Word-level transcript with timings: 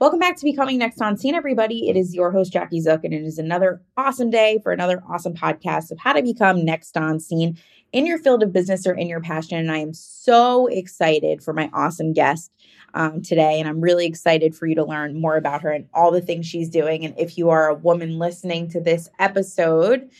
Welcome 0.00 0.20
back 0.20 0.36
to 0.36 0.44
Becoming 0.44 0.78
Next 0.78 1.02
on 1.02 1.16
Scene, 1.16 1.34
everybody. 1.34 1.88
It 1.88 1.96
is 1.96 2.14
your 2.14 2.30
host, 2.30 2.52
Jackie 2.52 2.80
Zook, 2.80 3.02
and 3.02 3.12
it 3.12 3.24
is 3.24 3.36
another 3.36 3.82
awesome 3.96 4.30
day 4.30 4.60
for 4.62 4.70
another 4.70 5.02
awesome 5.10 5.34
podcast 5.34 5.90
of 5.90 5.98
how 5.98 6.12
to 6.12 6.22
become 6.22 6.64
next 6.64 6.96
on 6.96 7.18
scene 7.18 7.58
in 7.90 8.06
your 8.06 8.18
field 8.18 8.44
of 8.44 8.52
business 8.52 8.86
or 8.86 8.94
in 8.94 9.08
your 9.08 9.20
passion. 9.20 9.58
And 9.58 9.72
I 9.72 9.78
am 9.78 9.92
so 9.92 10.68
excited 10.68 11.42
for 11.42 11.52
my 11.52 11.68
awesome 11.72 12.12
guest 12.12 12.52
um, 12.94 13.22
today. 13.22 13.58
And 13.58 13.68
I'm 13.68 13.80
really 13.80 14.06
excited 14.06 14.54
for 14.54 14.68
you 14.68 14.76
to 14.76 14.84
learn 14.84 15.20
more 15.20 15.36
about 15.36 15.62
her 15.62 15.72
and 15.72 15.88
all 15.92 16.12
the 16.12 16.20
things 16.20 16.46
she's 16.46 16.70
doing. 16.70 17.04
And 17.04 17.18
if 17.18 17.36
you 17.36 17.50
are 17.50 17.66
a 17.66 17.74
woman 17.74 18.20
listening 18.20 18.70
to 18.70 18.80
this 18.80 19.10
episode, 19.18 20.10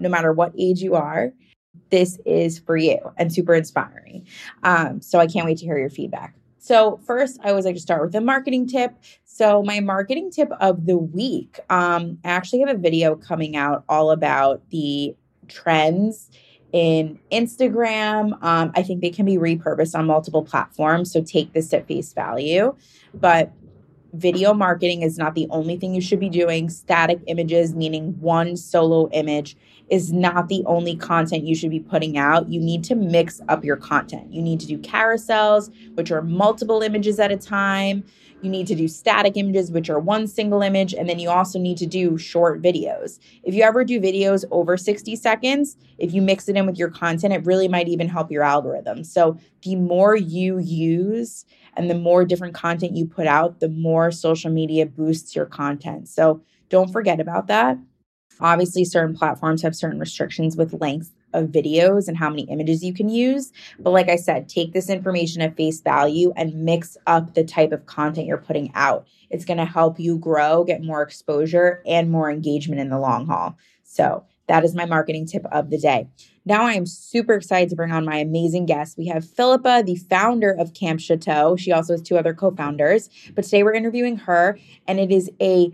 no 0.00 0.08
matter 0.08 0.32
what 0.32 0.52
age 0.58 0.80
you 0.80 0.96
are, 0.96 1.32
this 1.90 2.18
is 2.26 2.58
for 2.58 2.76
you 2.76 2.98
and 3.16 3.32
super 3.32 3.54
inspiring. 3.54 4.26
Um, 4.64 5.00
so 5.00 5.20
I 5.20 5.28
can't 5.28 5.46
wait 5.46 5.58
to 5.58 5.64
hear 5.64 5.78
your 5.78 5.90
feedback. 5.90 6.34
So, 6.68 7.00
first, 7.06 7.40
I 7.42 7.48
always 7.48 7.64
like 7.64 7.76
to 7.76 7.80
start 7.80 8.02
with 8.02 8.14
a 8.14 8.20
marketing 8.20 8.66
tip. 8.66 8.94
So, 9.24 9.62
my 9.62 9.80
marketing 9.80 10.30
tip 10.30 10.50
of 10.60 10.84
the 10.84 10.98
week, 10.98 11.58
um, 11.70 12.18
I 12.26 12.28
actually 12.28 12.58
have 12.58 12.68
a 12.68 12.76
video 12.76 13.16
coming 13.16 13.56
out 13.56 13.84
all 13.88 14.10
about 14.10 14.60
the 14.68 15.16
trends 15.48 16.30
in 16.74 17.18
Instagram. 17.32 18.32
Um, 18.44 18.72
I 18.74 18.82
think 18.82 19.00
they 19.00 19.08
can 19.08 19.24
be 19.24 19.38
repurposed 19.38 19.98
on 19.98 20.04
multiple 20.04 20.44
platforms. 20.44 21.10
So, 21.10 21.22
take 21.22 21.54
this 21.54 21.72
at 21.72 21.88
face 21.88 22.12
value. 22.12 22.76
But 23.14 23.50
video 24.12 24.54
marketing 24.54 25.02
is 25.02 25.18
not 25.18 25.34
the 25.34 25.46
only 25.50 25.76
thing 25.76 25.94
you 25.94 26.00
should 26.00 26.20
be 26.20 26.28
doing. 26.28 26.68
Static 26.70 27.20
images, 27.26 27.74
meaning 27.74 28.18
one 28.20 28.56
solo 28.56 29.08
image, 29.10 29.56
is 29.88 30.12
not 30.12 30.48
the 30.48 30.62
only 30.66 30.96
content 30.96 31.44
you 31.44 31.54
should 31.54 31.70
be 31.70 31.80
putting 31.80 32.18
out. 32.18 32.48
You 32.48 32.60
need 32.60 32.84
to 32.84 32.94
mix 32.94 33.40
up 33.48 33.64
your 33.64 33.76
content. 33.76 34.32
You 34.32 34.42
need 34.42 34.60
to 34.60 34.66
do 34.66 34.78
carousels, 34.78 35.72
which 35.94 36.10
are 36.10 36.22
multiple 36.22 36.82
images 36.82 37.18
at 37.18 37.30
a 37.30 37.36
time. 37.36 38.04
You 38.40 38.50
need 38.50 38.68
to 38.68 38.74
do 38.76 38.86
static 38.86 39.36
images, 39.36 39.70
which 39.70 39.90
are 39.90 39.98
one 39.98 40.28
single 40.28 40.62
image. 40.62 40.94
And 40.94 41.08
then 41.08 41.18
you 41.18 41.28
also 41.28 41.58
need 41.58 41.76
to 41.78 41.86
do 41.86 42.16
short 42.16 42.62
videos. 42.62 43.18
If 43.42 43.54
you 43.54 43.64
ever 43.64 43.84
do 43.84 44.00
videos 44.00 44.44
over 44.52 44.76
60 44.76 45.16
seconds, 45.16 45.76
if 45.98 46.14
you 46.14 46.22
mix 46.22 46.48
it 46.48 46.56
in 46.56 46.64
with 46.64 46.78
your 46.78 46.90
content, 46.90 47.34
it 47.34 47.44
really 47.44 47.66
might 47.66 47.88
even 47.88 48.08
help 48.08 48.30
your 48.30 48.44
algorithm. 48.44 49.02
So 49.02 49.38
the 49.62 49.74
more 49.74 50.14
you 50.14 50.58
use 50.58 51.44
and 51.76 51.90
the 51.90 51.96
more 51.96 52.24
different 52.24 52.54
content 52.54 52.96
you 52.96 53.06
put 53.06 53.26
out, 53.26 53.58
the 53.58 53.68
more 53.68 54.12
social 54.12 54.50
media 54.50 54.86
boosts 54.86 55.34
your 55.34 55.46
content. 55.46 56.08
So 56.08 56.40
don't 56.68 56.92
forget 56.92 57.18
about 57.18 57.48
that. 57.48 57.78
Obviously, 58.40 58.84
certain 58.84 59.16
platforms 59.16 59.62
have 59.62 59.74
certain 59.74 59.98
restrictions 59.98 60.56
with 60.56 60.80
length 60.80 61.12
of 61.32 61.46
videos 61.46 62.08
and 62.08 62.16
how 62.16 62.30
many 62.30 62.42
images 62.42 62.82
you 62.82 62.94
can 62.94 63.08
use. 63.08 63.52
But 63.78 63.90
like 63.90 64.08
I 64.08 64.16
said, 64.16 64.48
take 64.48 64.72
this 64.72 64.88
information 64.88 65.42
at 65.42 65.56
face 65.56 65.80
value 65.80 66.32
and 66.36 66.64
mix 66.64 66.96
up 67.06 67.34
the 67.34 67.44
type 67.44 67.72
of 67.72 67.86
content 67.86 68.26
you're 68.26 68.38
putting 68.38 68.70
out. 68.74 69.06
It's 69.30 69.44
going 69.44 69.58
to 69.58 69.64
help 69.64 69.98
you 70.00 70.18
grow, 70.18 70.64
get 70.64 70.82
more 70.82 71.02
exposure, 71.02 71.82
and 71.86 72.10
more 72.10 72.30
engagement 72.30 72.80
in 72.80 72.88
the 72.88 72.98
long 72.98 73.26
haul. 73.26 73.56
So 73.84 74.24
that 74.48 74.64
is 74.64 74.74
my 74.74 74.86
marketing 74.86 75.26
tip 75.26 75.44
of 75.52 75.70
the 75.70 75.78
day. 75.78 76.08
Now 76.44 76.64
I 76.64 76.72
am 76.72 76.86
super 76.86 77.34
excited 77.34 77.68
to 77.70 77.76
bring 77.76 77.92
on 77.92 78.06
my 78.06 78.16
amazing 78.16 78.64
guest. 78.64 78.96
We 78.96 79.06
have 79.08 79.28
Philippa, 79.28 79.82
the 79.84 79.96
founder 79.96 80.50
of 80.50 80.72
Camp 80.72 81.00
Chateau. 81.00 81.56
She 81.56 81.72
also 81.72 81.92
has 81.92 82.02
two 82.02 82.16
other 82.16 82.32
co 82.32 82.50
founders, 82.50 83.10
but 83.34 83.44
today 83.44 83.62
we're 83.62 83.74
interviewing 83.74 84.16
her, 84.16 84.58
and 84.86 84.98
it 84.98 85.12
is 85.12 85.30
a 85.40 85.70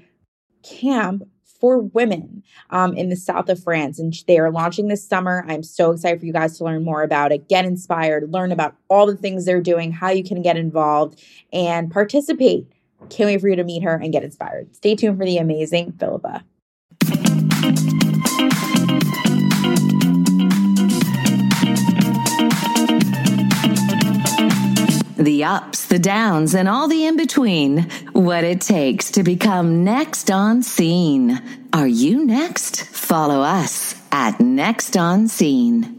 camp 0.65 1.23
for 1.65 1.79
women 1.79 2.43
um, 2.69 2.95
in 2.95 3.09
the 3.09 3.17
south 3.17 3.49
of 3.49 3.59
France. 3.59 3.99
And 3.99 4.13
they 4.27 4.39
are 4.39 4.51
launching 4.51 4.89
this 4.89 5.03
summer. 5.03 5.47
I'm 5.49 5.63
so 5.63 5.93
excited 5.93 6.21
for 6.21 6.27
you 6.27 6.33
guys 6.35 6.59
to 6.59 6.65
learn 6.65 6.85
more 6.85 7.03
about 7.03 7.33
it, 7.33 7.49
get 7.49 7.65
inspired, 7.65 8.31
learn 8.31 8.53
about 8.53 8.77
all 8.91 9.07
the 9.07 9.17
things 9.17 9.47
they're 9.47 9.63
doing, 9.63 9.91
how 9.91 10.11
you 10.11 10.23
can 10.23 10.43
get 10.43 10.59
involved 10.59 11.25
and 11.55 11.91
participate. 11.91 12.67
Can't 13.09 13.29
wait 13.29 13.41
for 13.41 13.49
you 13.49 13.57
to 13.57 13.65
meet 13.65 13.83
her 13.83 13.95
and 13.95 14.13
get 14.13 14.23
inspired. 14.23 14.77
Stay 14.77 14.95
tuned 14.95 15.17
for 15.17 15.25
the 15.25 15.39
amazing 15.39 15.93
Philippa. 15.93 16.45
The 25.17 25.45
ups, 25.45 25.87
the 25.87 25.99
downs, 25.99 26.55
and 26.55 26.69
all 26.69 26.89
the 26.89 27.05
in 27.07 27.17
between. 27.17 27.89
What 28.13 28.45
it 28.45 28.61
takes 28.61 29.11
to 29.13 29.23
become 29.23 29.85
next 29.85 30.31
on 30.31 30.63
scene. 30.63 31.41
Are 31.73 31.87
you 31.87 32.25
next? 32.25 32.85
Follow 32.85 33.41
us 33.41 33.95
at 34.13 34.41
Next 34.41 34.97
on 34.97 35.29
Scene. 35.29 35.97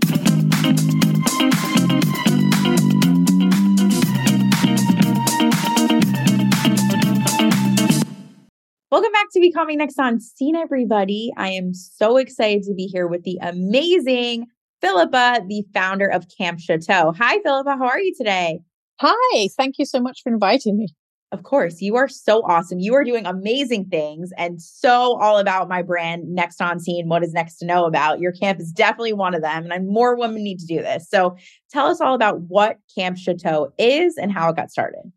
Welcome 8.92 9.12
back 9.12 9.28
to 9.34 9.40
Becoming 9.42 9.78
Next 9.78 10.00
on 10.00 10.20
Scene, 10.20 10.56
everybody. 10.56 11.32
I 11.36 11.50
am 11.50 11.74
so 11.74 12.18
excited 12.18 12.64
to 12.64 12.74
be 12.74 12.86
here 12.86 13.08
with 13.08 13.24
the 13.24 13.38
amazing 13.42 14.48
Philippa, 14.82 15.42
the 15.48 15.66
founder 15.74 16.08
of 16.08 16.26
Camp 16.38 16.60
Chateau. 16.60 17.14
Hi, 17.18 17.40
Philippa. 17.40 17.76
How 17.78 17.88
are 17.88 18.00
you 18.00 18.14
today? 18.18 18.60
Hi, 19.00 19.50
thank 19.58 19.78
you 19.78 19.86
so 19.86 20.00
much 20.00 20.22
for 20.24 20.32
inviting 20.32 20.78
me. 20.78 20.88
Of 21.32 21.44
course, 21.44 21.82
you 21.82 21.98
are 21.98 22.08
so 22.08 22.44
awesome. 22.44 22.80
You 22.80 22.94
are 22.94 23.04
doing 23.04 23.26
amazing 23.26 23.86
things 23.86 24.32
and 24.38 24.62
so 24.62 25.20
all 25.20 25.38
about 25.38 25.68
my 25.68 25.82
brand 25.82 26.34
next 26.34 26.62
on 26.62 26.80
scene. 26.80 27.10
What 27.10 27.24
is 27.24 27.34
next 27.34 27.58
to 27.58 27.66
know 27.66 27.86
about? 27.86 28.22
Your 28.22 28.32
camp 28.32 28.62
is 28.62 28.72
definitely 28.72 29.12
one 29.12 29.36
of 29.36 29.42
them, 29.42 29.70
and 29.70 29.90
more 29.90 30.18
women 30.18 30.44
need 30.44 30.60
to 30.60 30.66
do 30.66 30.78
this. 30.78 31.10
So 31.10 31.36
tell 31.70 31.88
us 31.88 32.00
all 32.00 32.16
about 32.16 32.42
what 32.48 32.78
Camp 32.98 33.18
Chateau 33.18 33.74
is 33.78 34.16
and 34.18 34.32
how 34.32 34.50
it 34.50 34.56
got 34.56 34.72
started. 34.72 35.12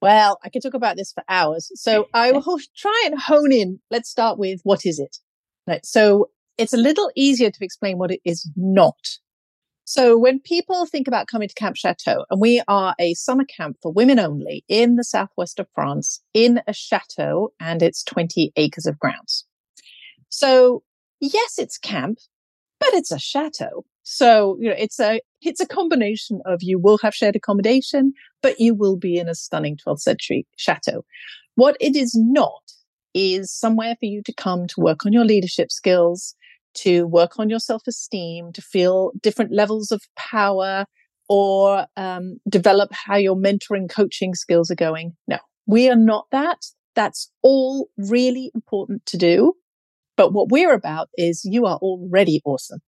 Well, 0.00 0.38
I 0.42 0.48
could 0.48 0.62
talk 0.62 0.74
about 0.74 0.96
this 0.96 1.12
for 1.12 1.24
hours. 1.28 1.70
So 1.74 2.08
I 2.14 2.32
will 2.32 2.58
try 2.76 3.02
and 3.04 3.20
hone 3.20 3.52
in. 3.52 3.78
Let's 3.90 4.08
start 4.08 4.38
with 4.38 4.60
what 4.62 4.86
is 4.86 4.98
it? 4.98 5.18
Right. 5.66 5.84
So 5.84 6.30
it's 6.56 6.72
a 6.72 6.78
little 6.78 7.10
easier 7.14 7.50
to 7.50 7.64
explain 7.64 7.98
what 7.98 8.10
it 8.10 8.20
is 8.24 8.50
not. 8.56 9.18
So 9.88 10.18
when 10.18 10.38
people 10.38 10.84
think 10.84 11.08
about 11.08 11.28
coming 11.28 11.48
to 11.48 11.54
Camp 11.54 11.74
Chateau, 11.74 12.26
and 12.28 12.42
we 12.42 12.60
are 12.68 12.94
a 12.98 13.14
summer 13.14 13.46
camp 13.46 13.78
for 13.80 13.90
women 13.90 14.18
only 14.18 14.62
in 14.68 14.96
the 14.96 15.02
southwest 15.02 15.58
of 15.58 15.66
France, 15.74 16.20
in 16.34 16.60
a 16.66 16.74
chateau, 16.74 17.54
and 17.58 17.82
it's 17.82 18.04
20 18.04 18.52
acres 18.56 18.84
of 18.84 18.98
grounds. 18.98 19.46
So 20.28 20.82
yes, 21.20 21.58
it's 21.58 21.78
camp, 21.78 22.18
but 22.78 22.92
it's 22.92 23.10
a 23.10 23.18
chateau. 23.18 23.86
So, 24.02 24.58
you 24.60 24.68
know, 24.68 24.76
it's 24.76 25.00
a, 25.00 25.22
it's 25.40 25.62
a 25.62 25.66
combination 25.66 26.42
of 26.44 26.58
you 26.62 26.78
will 26.78 26.98
have 26.98 27.14
shared 27.14 27.36
accommodation, 27.36 28.12
but 28.42 28.60
you 28.60 28.74
will 28.74 28.98
be 28.98 29.16
in 29.16 29.26
a 29.26 29.34
stunning 29.34 29.78
12th 29.78 30.00
century 30.00 30.46
chateau. 30.58 31.06
What 31.54 31.78
it 31.80 31.96
is 31.96 32.14
not 32.14 32.60
is 33.14 33.50
somewhere 33.50 33.96
for 33.98 34.04
you 34.04 34.22
to 34.24 34.34
come 34.34 34.66
to 34.66 34.82
work 34.82 35.06
on 35.06 35.14
your 35.14 35.24
leadership 35.24 35.72
skills, 35.72 36.34
to 36.74 37.06
work 37.06 37.38
on 37.38 37.48
your 37.48 37.58
self 37.58 37.82
esteem, 37.86 38.52
to 38.52 38.62
feel 38.62 39.12
different 39.20 39.52
levels 39.52 39.90
of 39.90 40.02
power, 40.16 40.84
or 41.28 41.86
um, 41.96 42.38
develop 42.48 42.90
how 42.92 43.16
your 43.16 43.36
mentoring 43.36 43.88
coaching 43.88 44.34
skills 44.34 44.70
are 44.70 44.76
going. 44.76 45.16
No, 45.26 45.38
we 45.66 45.88
are 45.88 45.96
not 45.96 46.26
that. 46.32 46.58
That's 46.94 47.30
all 47.42 47.88
really 47.96 48.50
important 48.54 49.04
to 49.06 49.16
do. 49.16 49.54
But 50.16 50.32
what 50.32 50.48
we're 50.48 50.74
about 50.74 51.08
is 51.16 51.44
you 51.44 51.64
are 51.66 51.76
already 51.76 52.40
awesome. 52.44 52.80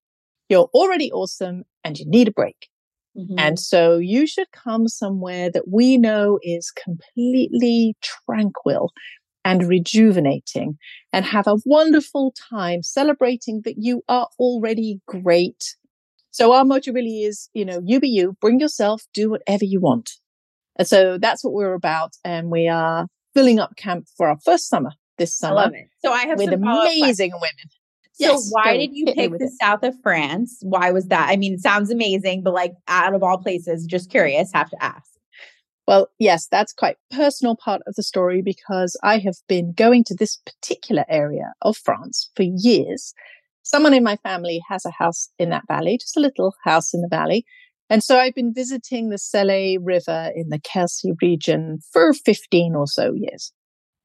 You're 0.49 0.69
already 0.75 1.13
awesome 1.13 1.63
and 1.85 1.97
you 1.97 2.05
need 2.09 2.27
a 2.27 2.33
break. 2.33 2.69
Mm-hmm. 3.17 3.39
And 3.39 3.59
so 3.59 3.99
you 3.99 4.27
should 4.27 4.51
come 4.53 4.89
somewhere 4.89 5.51
that 5.51 5.69
we 5.69 5.97
know 5.97 6.39
is 6.43 6.73
completely 6.73 7.97
tranquil, 8.03 8.91
and 9.45 9.69
rejuvenating 9.69 10.79
and 11.13 11.25
have 11.25 11.47
a 11.47 11.59
wonderful 11.65 12.35
time 12.51 12.83
celebrating 12.83 13.63
that 13.65 13.77
you 13.79 14.03
are 14.09 14.29
already 14.39 15.01
great. 15.07 15.77
So 16.31 16.53
our 16.53 16.65
motto 16.65 16.93
really 16.93 17.23
is, 17.23 17.49
you 17.55 17.65
know, 17.65 17.81
you 17.85 18.01
be 18.01 18.09
you, 18.09 18.37
bring 18.41 18.61
yourself, 18.61 19.03
do 19.13 19.31
whatever 19.31 19.65
you 19.65 19.81
want. 19.81 20.13
And 20.77 20.87
so 20.87 21.19
that's 21.19 21.43
what 21.43 21.53
we're 21.53 21.75
about. 21.75 22.13
And 22.25 22.51
we 22.51 22.69
are 22.69 23.07
filling 23.35 23.59
up 23.59 23.77
camp 23.77 24.07
for 24.17 24.29
our 24.29 24.39
first 24.45 24.69
summer 24.69 24.93
this 25.19 25.37
summer. 25.37 25.59
I 25.59 25.65
love 25.65 25.75
it. 25.75 25.89
So 26.05 26.13
I 26.13 26.27
have 26.27 26.39
with 26.39 26.53
amazing 26.53 27.33
women. 27.33 27.71
So 28.13 28.33
yes, 28.33 28.51
why 28.51 28.77
did 28.77 28.91
you 28.93 29.07
pick 29.07 29.31
the 29.31 29.45
it. 29.45 29.53
south 29.61 29.83
of 29.83 29.95
France? 30.03 30.59
Why 30.63 30.91
was 30.91 31.07
that? 31.07 31.29
I 31.31 31.37
mean, 31.37 31.55
it 31.55 31.61
sounds 31.61 31.91
amazing, 31.91 32.43
but 32.43 32.53
like 32.53 32.75
out 32.87 33.15
of 33.15 33.23
all 33.23 33.39
places, 33.39 33.87
just 33.87 34.11
curious, 34.11 34.51
have 34.53 34.69
to 34.71 34.83
ask. 34.83 35.11
Well, 35.91 36.07
yes, 36.21 36.47
that's 36.47 36.73
quite 36.73 36.99
personal 37.11 37.57
part 37.57 37.83
of 37.85 37.97
the 37.97 38.05
story 38.05 38.43
because 38.43 38.97
I 39.03 39.19
have 39.19 39.35
been 39.49 39.73
going 39.73 40.05
to 40.05 40.15
this 40.15 40.37
particular 40.47 41.05
area 41.09 41.53
of 41.63 41.77
France 41.77 42.31
for 42.37 42.45
years. 42.45 43.13
Someone 43.65 43.93
in 43.93 44.05
my 44.05 44.15
family 44.19 44.61
has 44.69 44.87
a 44.87 44.93
house 44.93 45.31
in 45.37 45.51
that 45.51 45.65
valley, 45.67 45.99
just 45.99 46.17
a 46.17 46.21
little 46.21 46.55
house 46.63 46.95
in 46.95 47.01
the 47.01 47.09
valley. 47.11 47.45
And 47.89 48.05
so 48.05 48.21
I've 48.21 48.37
been 48.37 48.55
visiting 48.55 49.09
the 49.09 49.17
Célé 49.17 49.79
River 49.83 50.31
in 50.33 50.51
the 50.51 50.61
Quercy 50.61 51.11
region 51.21 51.81
for 51.93 52.13
15 52.13 52.77
or 52.77 52.87
so 52.87 53.13
years. 53.13 53.53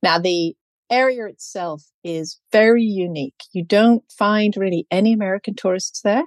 Now, 0.01 0.17
the 0.17 0.55
area 0.89 1.27
itself 1.27 1.83
is 2.03 2.39
very 2.51 2.83
unique. 2.83 3.43
You 3.53 3.63
don't 3.63 4.01
find 4.11 4.57
really 4.57 4.87
any 4.89 5.13
American 5.13 5.53
tourists 5.53 6.01
there. 6.01 6.23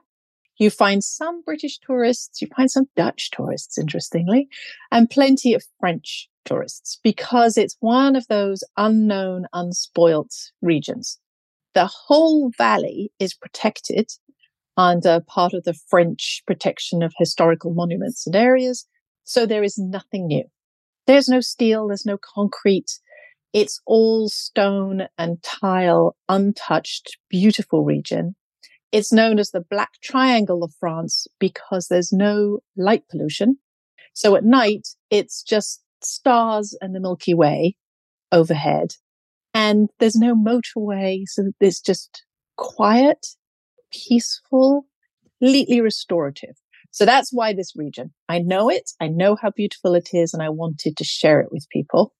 You 0.58 0.70
find 0.70 1.02
some 1.04 1.42
British 1.42 1.78
tourists, 1.78 2.42
you 2.42 2.48
find 2.56 2.70
some 2.70 2.88
Dutch 2.96 3.30
tourists, 3.30 3.78
interestingly, 3.78 4.48
and 4.90 5.08
plenty 5.08 5.54
of 5.54 5.64
French 5.78 6.28
tourists 6.44 6.98
because 7.02 7.56
it's 7.56 7.76
one 7.80 8.16
of 8.16 8.26
those 8.28 8.64
unknown, 8.76 9.46
unspoilt 9.54 10.50
regions. 10.60 11.18
The 11.74 11.86
whole 11.86 12.50
valley 12.58 13.12
is 13.20 13.34
protected 13.34 14.10
under 14.76 15.20
part 15.20 15.54
of 15.54 15.64
the 15.64 15.74
French 15.74 16.42
protection 16.46 17.02
of 17.02 17.12
historical 17.18 17.72
monuments 17.72 18.26
and 18.26 18.34
areas. 18.34 18.86
So 19.24 19.46
there 19.46 19.62
is 19.62 19.78
nothing 19.78 20.26
new. 20.26 20.44
There's 21.06 21.28
no 21.28 21.40
steel, 21.40 21.88
there's 21.88 22.06
no 22.06 22.18
concrete. 22.18 22.98
It's 23.52 23.80
all 23.86 24.28
stone 24.28 25.08
and 25.16 25.42
tile, 25.42 26.16
untouched, 26.28 27.16
beautiful 27.28 27.84
region. 27.84 28.34
It's 28.90 29.12
known 29.12 29.38
as 29.38 29.50
the 29.50 29.60
Black 29.60 29.90
Triangle 30.02 30.64
of 30.64 30.72
France 30.80 31.26
because 31.38 31.88
there's 31.88 32.12
no 32.12 32.60
light 32.76 33.02
pollution. 33.10 33.58
So 34.14 34.34
at 34.34 34.44
night, 34.44 34.88
it's 35.10 35.42
just 35.42 35.82
stars 36.02 36.76
and 36.80 36.94
the 36.94 37.00
Milky 37.00 37.34
Way 37.34 37.76
overhead. 38.32 38.94
And 39.54 39.90
there's 39.98 40.16
no 40.16 40.34
motorway. 40.34 41.22
So 41.26 41.50
it's 41.60 41.80
just 41.80 42.24
quiet, 42.56 43.26
peaceful, 43.92 44.86
completely 45.22 45.80
restorative. 45.80 46.56
So 46.90 47.04
that's 47.04 47.32
why 47.32 47.52
this 47.52 47.74
region. 47.76 48.12
I 48.28 48.38
know 48.38 48.68
it. 48.70 48.90
I 49.00 49.08
know 49.08 49.36
how 49.40 49.50
beautiful 49.50 49.94
it 49.94 50.10
is 50.12 50.32
and 50.32 50.42
I 50.42 50.48
wanted 50.48 50.96
to 50.96 51.04
share 51.04 51.40
it 51.40 51.52
with 51.52 51.68
people. 51.70 52.14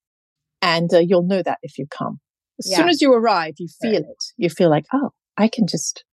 And 0.60 0.92
uh, 0.92 0.98
you'll 0.98 1.26
know 1.26 1.42
that 1.42 1.58
if 1.62 1.78
you 1.78 1.86
come. 1.86 2.20
As 2.58 2.70
yeah. 2.70 2.78
soon 2.78 2.88
as 2.88 3.00
you 3.00 3.12
arrive, 3.12 3.54
you 3.58 3.68
feel 3.80 3.92
right. 3.92 4.02
it. 4.02 4.24
You 4.36 4.50
feel 4.50 4.70
like, 4.70 4.86
oh, 4.92 5.10
I 5.36 5.48
can 5.48 5.66
just 5.66 6.04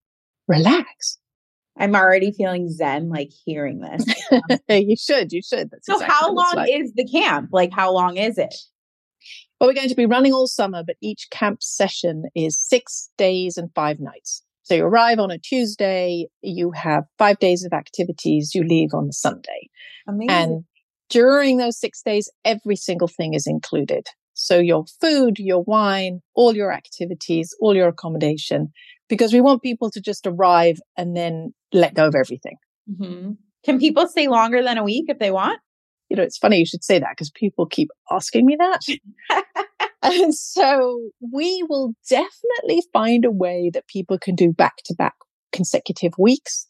relax. 0.48 1.18
I'm 1.78 1.94
already 1.94 2.32
feeling 2.32 2.70
zen, 2.70 3.10
like 3.10 3.30
hearing 3.44 3.80
this. 3.80 4.04
you 4.68 4.96
should, 4.96 5.32
you 5.32 5.42
should. 5.42 5.70
That's 5.70 5.86
so, 5.86 5.94
exactly 5.94 6.14
how 6.14 6.32
long 6.32 6.52
like. 6.56 6.70
is 6.70 6.92
the 6.94 7.06
camp? 7.06 7.50
Like, 7.52 7.72
how 7.72 7.92
long 7.92 8.16
is 8.16 8.38
it? 8.38 8.54
Well, 9.60 9.68
we're 9.68 9.74
going 9.74 9.88
to 9.88 9.94
be 9.94 10.06
running 10.06 10.32
all 10.32 10.46
summer, 10.46 10.82
but 10.86 10.96
each 11.02 11.28
camp 11.30 11.62
session 11.62 12.24
is 12.34 12.58
six 12.58 13.10
days 13.18 13.56
and 13.56 13.70
five 13.74 14.00
nights. 14.00 14.42
So 14.62 14.74
you 14.74 14.84
arrive 14.84 15.18
on 15.18 15.30
a 15.30 15.38
Tuesday, 15.38 16.26
you 16.42 16.72
have 16.72 17.04
five 17.18 17.38
days 17.38 17.64
of 17.64 17.72
activities, 17.72 18.54
you 18.54 18.64
leave 18.64 18.94
on 18.94 19.06
the 19.06 19.12
Sunday. 19.12 19.70
Amazing. 20.08 20.30
And 20.30 20.64
during 21.08 21.58
those 21.58 21.78
six 21.78 22.02
days, 22.02 22.30
every 22.44 22.76
single 22.76 23.08
thing 23.08 23.34
is 23.34 23.46
included. 23.46 24.08
So 24.34 24.58
your 24.58 24.84
food, 25.00 25.38
your 25.38 25.62
wine, 25.62 26.20
all 26.34 26.54
your 26.54 26.72
activities, 26.72 27.54
all 27.60 27.74
your 27.74 27.88
accommodation, 27.88 28.72
because 29.08 29.32
we 29.32 29.40
want 29.40 29.62
people 29.62 29.90
to 29.90 30.00
just 30.00 30.26
arrive 30.26 30.78
and 30.96 31.16
then 31.16 31.52
let 31.72 31.94
go 31.94 32.06
of 32.06 32.14
everything. 32.14 32.56
Mm-hmm. 32.90 33.32
Can 33.64 33.78
people 33.78 34.06
stay 34.08 34.28
longer 34.28 34.62
than 34.62 34.78
a 34.78 34.84
week 34.84 35.06
if 35.08 35.18
they 35.18 35.30
want? 35.30 35.60
You 36.08 36.16
know, 36.16 36.22
it's 36.22 36.38
funny 36.38 36.58
you 36.58 36.66
should 36.66 36.84
say 36.84 36.98
that 36.98 37.10
because 37.10 37.30
people 37.30 37.66
keep 37.66 37.88
asking 38.10 38.46
me 38.46 38.56
that. 38.58 38.80
And 40.06 40.34
so 40.34 41.10
we 41.32 41.64
will 41.68 41.94
definitely 42.08 42.82
find 42.92 43.24
a 43.24 43.30
way 43.30 43.70
that 43.74 43.88
people 43.88 44.18
can 44.18 44.36
do 44.36 44.52
back 44.52 44.76
to 44.84 44.94
back 44.94 45.14
consecutive 45.52 46.12
weeks. 46.16 46.68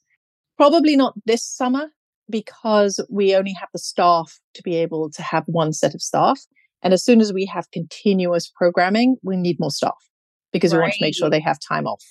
Probably 0.57 0.97
not 0.97 1.13
this 1.27 1.45
summer 1.45 1.89
because 2.31 2.99
we 3.11 3.37
only 3.37 3.53
have 3.53 3.69
the 3.75 3.79
staff 3.79 4.41
to 4.55 4.63
be 4.63 4.77
able 4.77 5.11
to 5.11 5.23
have 5.23 5.45
one 5.47 5.75
set 5.75 5.95
of 5.95 6.01
staff. 6.01 6.41
And 6.83 6.95
as 6.95 7.05
soon 7.05 7.21
as 7.21 7.31
we 7.31 7.45
have 7.47 7.71
continuous 7.73 8.51
programming, 8.57 9.17
we 9.23 9.37
need 9.37 9.61
more 9.61 9.71
staff 9.71 10.09
because 10.51 10.73
right. 10.73 10.79
we 10.79 10.83
want 10.83 10.95
to 10.95 11.05
make 11.05 11.15
sure 11.15 11.29
they 11.29 11.41
have 11.41 11.59
time 11.61 11.87
off. 11.87 12.03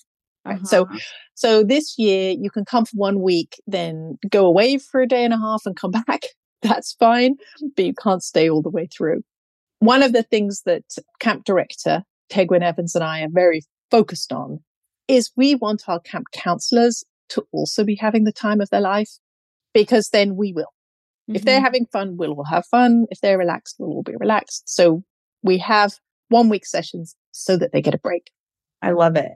Right? 0.46 0.56
Uh-huh. 0.56 0.66
So, 0.66 0.88
so 1.34 1.64
this 1.64 1.98
year 1.98 2.32
you 2.32 2.50
can 2.50 2.66
come 2.66 2.86
for 2.86 2.96
one 2.96 3.22
week, 3.22 3.62
then 3.68 4.18
go 4.30 4.46
away 4.46 4.78
for 4.78 5.02
a 5.02 5.08
day 5.08 5.24
and 5.24 5.34
a 5.34 5.38
half 5.38 5.64
and 5.66 5.76
come 5.76 5.92
back. 6.08 6.22
That's 6.62 6.94
fine, 6.94 7.36
but 7.76 7.86
you 7.86 7.94
can't 7.94 8.24
stay 8.24 8.50
all 8.50 8.62
the 8.62 8.70
way 8.70 8.88
through. 8.88 9.22
One 9.80 10.02
of 10.02 10.14
the 10.14 10.24
things 10.24 10.64
that 10.66 10.84
camp 11.20 11.44
director 11.44 12.04
Tegwin 12.30 12.64
Evans 12.64 12.96
and 12.96 13.04
I 13.04 13.22
are 13.22 13.30
very 13.30 13.62
focused 13.92 14.32
on 14.32 14.60
is 15.08 15.32
we 15.36 15.56
want 15.56 15.84
our 15.88 16.00
camp 16.00 16.28
counselors 16.34 17.04
to 17.30 17.46
also 17.52 17.84
be 17.84 17.96
having 17.96 18.24
the 18.24 18.32
time 18.32 18.62
of 18.62 18.70
their 18.70 18.82
life 18.82 19.12
because 19.74 20.10
then 20.10 20.36
we 20.36 20.54
will. 20.54 20.64
Mm-hmm. 21.30 21.36
If 21.36 21.44
they're 21.44 21.58
mm-hmm. 21.58 21.66
having 21.66 21.86
fun, 21.88 22.18
we'll 22.18 22.34
all 22.34 22.46
have 22.46 22.66
fun. 22.66 23.06
If 23.12 23.22
they're 23.22 23.38
relaxed, 23.38 23.76
we'll 23.78 23.92
all 23.92 24.04
be 24.04 24.16
relaxed. 24.20 24.64
So 24.68 25.04
we 25.44 25.58
have 25.60 25.94
one 26.30 26.50
week 26.50 26.66
sessions 26.66 27.16
so 27.32 27.58
that 27.58 27.72
they 27.72 27.82
get 27.82 27.94
a 27.94 28.00
break. 28.00 28.32
I 28.82 28.92
love 28.92 29.16
it. 29.16 29.32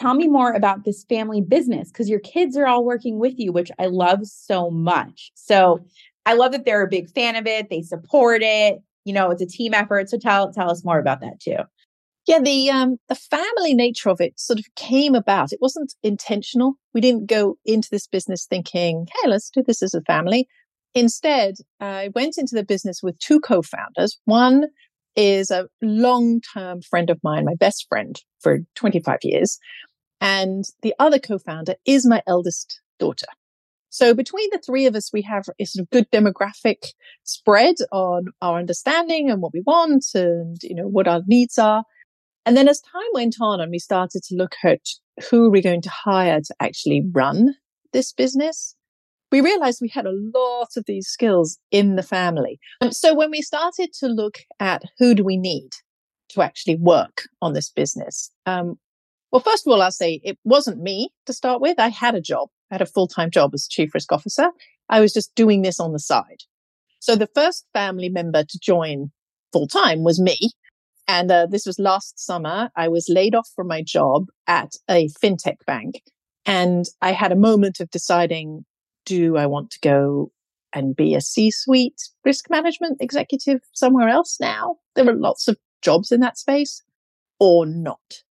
Tell 0.00 0.14
me 0.14 0.28
more 0.28 0.52
about 0.52 0.84
this 0.84 1.04
family 1.04 1.40
business 1.42 1.90
because 1.90 2.08
your 2.08 2.20
kids 2.20 2.56
are 2.56 2.66
all 2.66 2.84
working 2.84 3.18
with 3.18 3.38
you, 3.38 3.52
which 3.52 3.70
I 3.78 3.86
love 3.86 4.26
so 4.26 4.70
much. 4.70 5.30
So 5.34 5.84
I 6.26 6.34
love 6.34 6.52
that 6.52 6.64
they're 6.64 6.82
a 6.82 6.88
big 6.88 7.10
fan 7.10 7.36
of 7.36 7.46
it. 7.46 7.68
They 7.70 7.82
support 7.82 8.42
it 8.42 8.82
you 9.04 9.12
know, 9.12 9.30
it's 9.30 9.42
a 9.42 9.46
team 9.46 9.74
effort. 9.74 10.10
So 10.10 10.18
tell 10.18 10.52
tell 10.52 10.70
us 10.70 10.84
more 10.84 10.98
about 10.98 11.20
that 11.20 11.40
too. 11.40 11.56
Yeah, 12.26 12.40
the 12.40 12.70
um 12.70 12.96
the 13.08 13.14
family 13.14 13.74
nature 13.74 14.10
of 14.10 14.20
it 14.20 14.38
sort 14.38 14.58
of 14.58 14.66
came 14.76 15.14
about. 15.14 15.52
It 15.52 15.60
wasn't 15.60 15.94
intentional. 16.02 16.74
We 16.94 17.00
didn't 17.00 17.26
go 17.26 17.56
into 17.64 17.88
this 17.90 18.06
business 18.06 18.46
thinking, 18.46 19.06
"Hey, 19.22 19.28
let's 19.28 19.50
do 19.50 19.62
this 19.66 19.82
as 19.82 19.94
a 19.94 20.02
family." 20.02 20.46
Instead, 20.94 21.54
I 21.80 22.10
went 22.14 22.36
into 22.36 22.54
the 22.54 22.64
business 22.64 23.02
with 23.02 23.18
two 23.20 23.40
co-founders. 23.40 24.18
One 24.24 24.66
is 25.16 25.50
a 25.50 25.68
long-term 25.82 26.82
friend 26.82 27.10
of 27.10 27.18
mine, 27.22 27.44
my 27.44 27.54
best 27.54 27.86
friend 27.88 28.20
for 28.40 28.58
25 28.74 29.18
years, 29.22 29.58
and 30.20 30.64
the 30.82 30.94
other 30.98 31.18
co-founder 31.18 31.74
is 31.86 32.06
my 32.06 32.22
eldest 32.26 32.80
daughter. 32.98 33.26
So 33.90 34.14
between 34.14 34.48
the 34.52 34.62
three 34.64 34.86
of 34.86 34.94
us, 34.94 35.12
we 35.12 35.22
have 35.22 35.46
a 35.58 35.64
sort 35.64 35.82
of 35.82 35.90
good 35.90 36.10
demographic 36.12 36.92
spread 37.24 37.74
on 37.90 38.26
our 38.40 38.58
understanding 38.58 39.30
and 39.30 39.42
what 39.42 39.52
we 39.52 39.62
want 39.66 40.06
and, 40.14 40.58
you 40.62 40.76
know, 40.76 40.86
what 40.86 41.08
our 41.08 41.22
needs 41.26 41.58
are. 41.58 41.84
And 42.46 42.56
then 42.56 42.68
as 42.68 42.80
time 42.80 43.02
went 43.12 43.36
on 43.40 43.60
and 43.60 43.70
we 43.70 43.80
started 43.80 44.22
to 44.24 44.36
look 44.36 44.54
at 44.64 44.80
who 45.28 45.46
are 45.46 45.50
we're 45.50 45.62
going 45.62 45.82
to 45.82 45.90
hire 45.90 46.40
to 46.40 46.54
actually 46.60 47.02
run 47.12 47.54
this 47.92 48.12
business, 48.12 48.76
we 49.32 49.40
realized 49.40 49.80
we 49.82 49.88
had 49.88 50.06
a 50.06 50.12
lot 50.34 50.68
of 50.76 50.84
these 50.86 51.08
skills 51.08 51.58
in 51.70 51.96
the 51.96 52.02
family. 52.02 52.58
And 52.80 52.94
so 52.94 53.14
when 53.14 53.30
we 53.30 53.42
started 53.42 53.92
to 53.98 54.06
look 54.06 54.38
at 54.60 54.82
who 54.98 55.14
do 55.14 55.24
we 55.24 55.36
need 55.36 55.70
to 56.30 56.42
actually 56.42 56.76
work 56.76 57.22
on 57.42 57.54
this 57.54 57.70
business, 57.70 58.30
um, 58.46 58.78
well, 59.32 59.40
first 59.40 59.66
of 59.66 59.72
all, 59.72 59.82
I'll 59.82 59.90
say 59.90 60.20
it 60.24 60.38
wasn't 60.44 60.82
me 60.82 61.10
to 61.26 61.32
start 61.32 61.60
with. 61.60 61.78
I 61.78 61.88
had 61.88 62.14
a 62.14 62.20
job. 62.20 62.48
I 62.70 62.74
had 62.74 62.82
a 62.82 62.86
full 62.86 63.08
time 63.08 63.30
job 63.30 63.52
as 63.54 63.68
chief 63.68 63.94
risk 63.94 64.12
officer. 64.12 64.50
I 64.88 65.00
was 65.00 65.12
just 65.12 65.34
doing 65.34 65.62
this 65.62 65.78
on 65.80 65.92
the 65.92 65.98
side. 65.98 66.42
So 66.98 67.16
the 67.16 67.28
first 67.34 67.66
family 67.72 68.08
member 68.08 68.44
to 68.44 68.58
join 68.60 69.10
full 69.52 69.66
time 69.66 70.02
was 70.02 70.20
me. 70.20 70.36
And 71.08 71.30
uh, 71.30 71.46
this 71.50 71.66
was 71.66 71.78
last 71.78 72.24
summer. 72.24 72.70
I 72.76 72.88
was 72.88 73.08
laid 73.08 73.34
off 73.34 73.48
from 73.56 73.66
my 73.66 73.82
job 73.82 74.26
at 74.46 74.72
a 74.88 75.08
fintech 75.22 75.56
bank. 75.66 76.02
And 76.46 76.84
I 77.02 77.12
had 77.12 77.32
a 77.32 77.36
moment 77.36 77.80
of 77.80 77.90
deciding 77.90 78.64
do 79.06 79.36
I 79.36 79.46
want 79.46 79.70
to 79.72 79.80
go 79.80 80.30
and 80.72 80.94
be 80.94 81.14
a 81.14 81.20
C 81.20 81.50
suite 81.50 82.00
risk 82.24 82.48
management 82.50 82.98
executive 83.00 83.60
somewhere 83.72 84.08
else 84.08 84.38
now? 84.40 84.76
There 84.94 85.08
are 85.08 85.14
lots 85.14 85.48
of 85.48 85.56
jobs 85.82 86.12
in 86.12 86.20
that 86.20 86.38
space 86.38 86.82
or 87.38 87.66
not. 87.66 88.22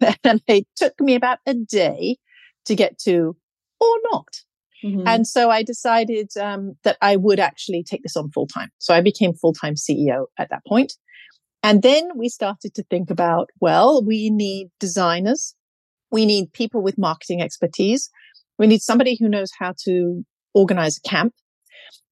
and 0.24 0.42
it 0.46 0.66
took 0.76 1.00
me 1.00 1.14
about 1.14 1.38
a 1.46 1.54
day 1.54 2.16
to 2.66 2.74
get 2.74 2.98
to 3.00 3.36
or 3.80 3.94
not. 4.10 4.28
Mm-hmm. 4.84 5.06
And 5.06 5.26
so 5.26 5.50
I 5.50 5.62
decided 5.62 6.30
um, 6.40 6.74
that 6.84 6.96
I 7.00 7.16
would 7.16 7.40
actually 7.40 7.82
take 7.82 8.02
this 8.02 8.16
on 8.16 8.30
full 8.30 8.46
time. 8.46 8.70
So 8.78 8.94
I 8.94 9.00
became 9.00 9.34
full 9.34 9.52
time 9.52 9.74
CEO 9.74 10.26
at 10.38 10.50
that 10.50 10.64
point. 10.66 10.92
And 11.62 11.82
then 11.82 12.10
we 12.16 12.28
started 12.28 12.74
to 12.74 12.84
think 12.84 13.10
about, 13.10 13.50
well, 13.60 14.04
we 14.04 14.30
need 14.30 14.68
designers. 14.78 15.54
We 16.12 16.24
need 16.24 16.52
people 16.52 16.82
with 16.82 16.98
marketing 16.98 17.42
expertise. 17.42 18.10
We 18.58 18.66
need 18.66 18.82
somebody 18.82 19.16
who 19.18 19.28
knows 19.28 19.50
how 19.58 19.74
to 19.84 20.24
organize 20.54 20.98
a 20.98 21.08
camp 21.08 21.34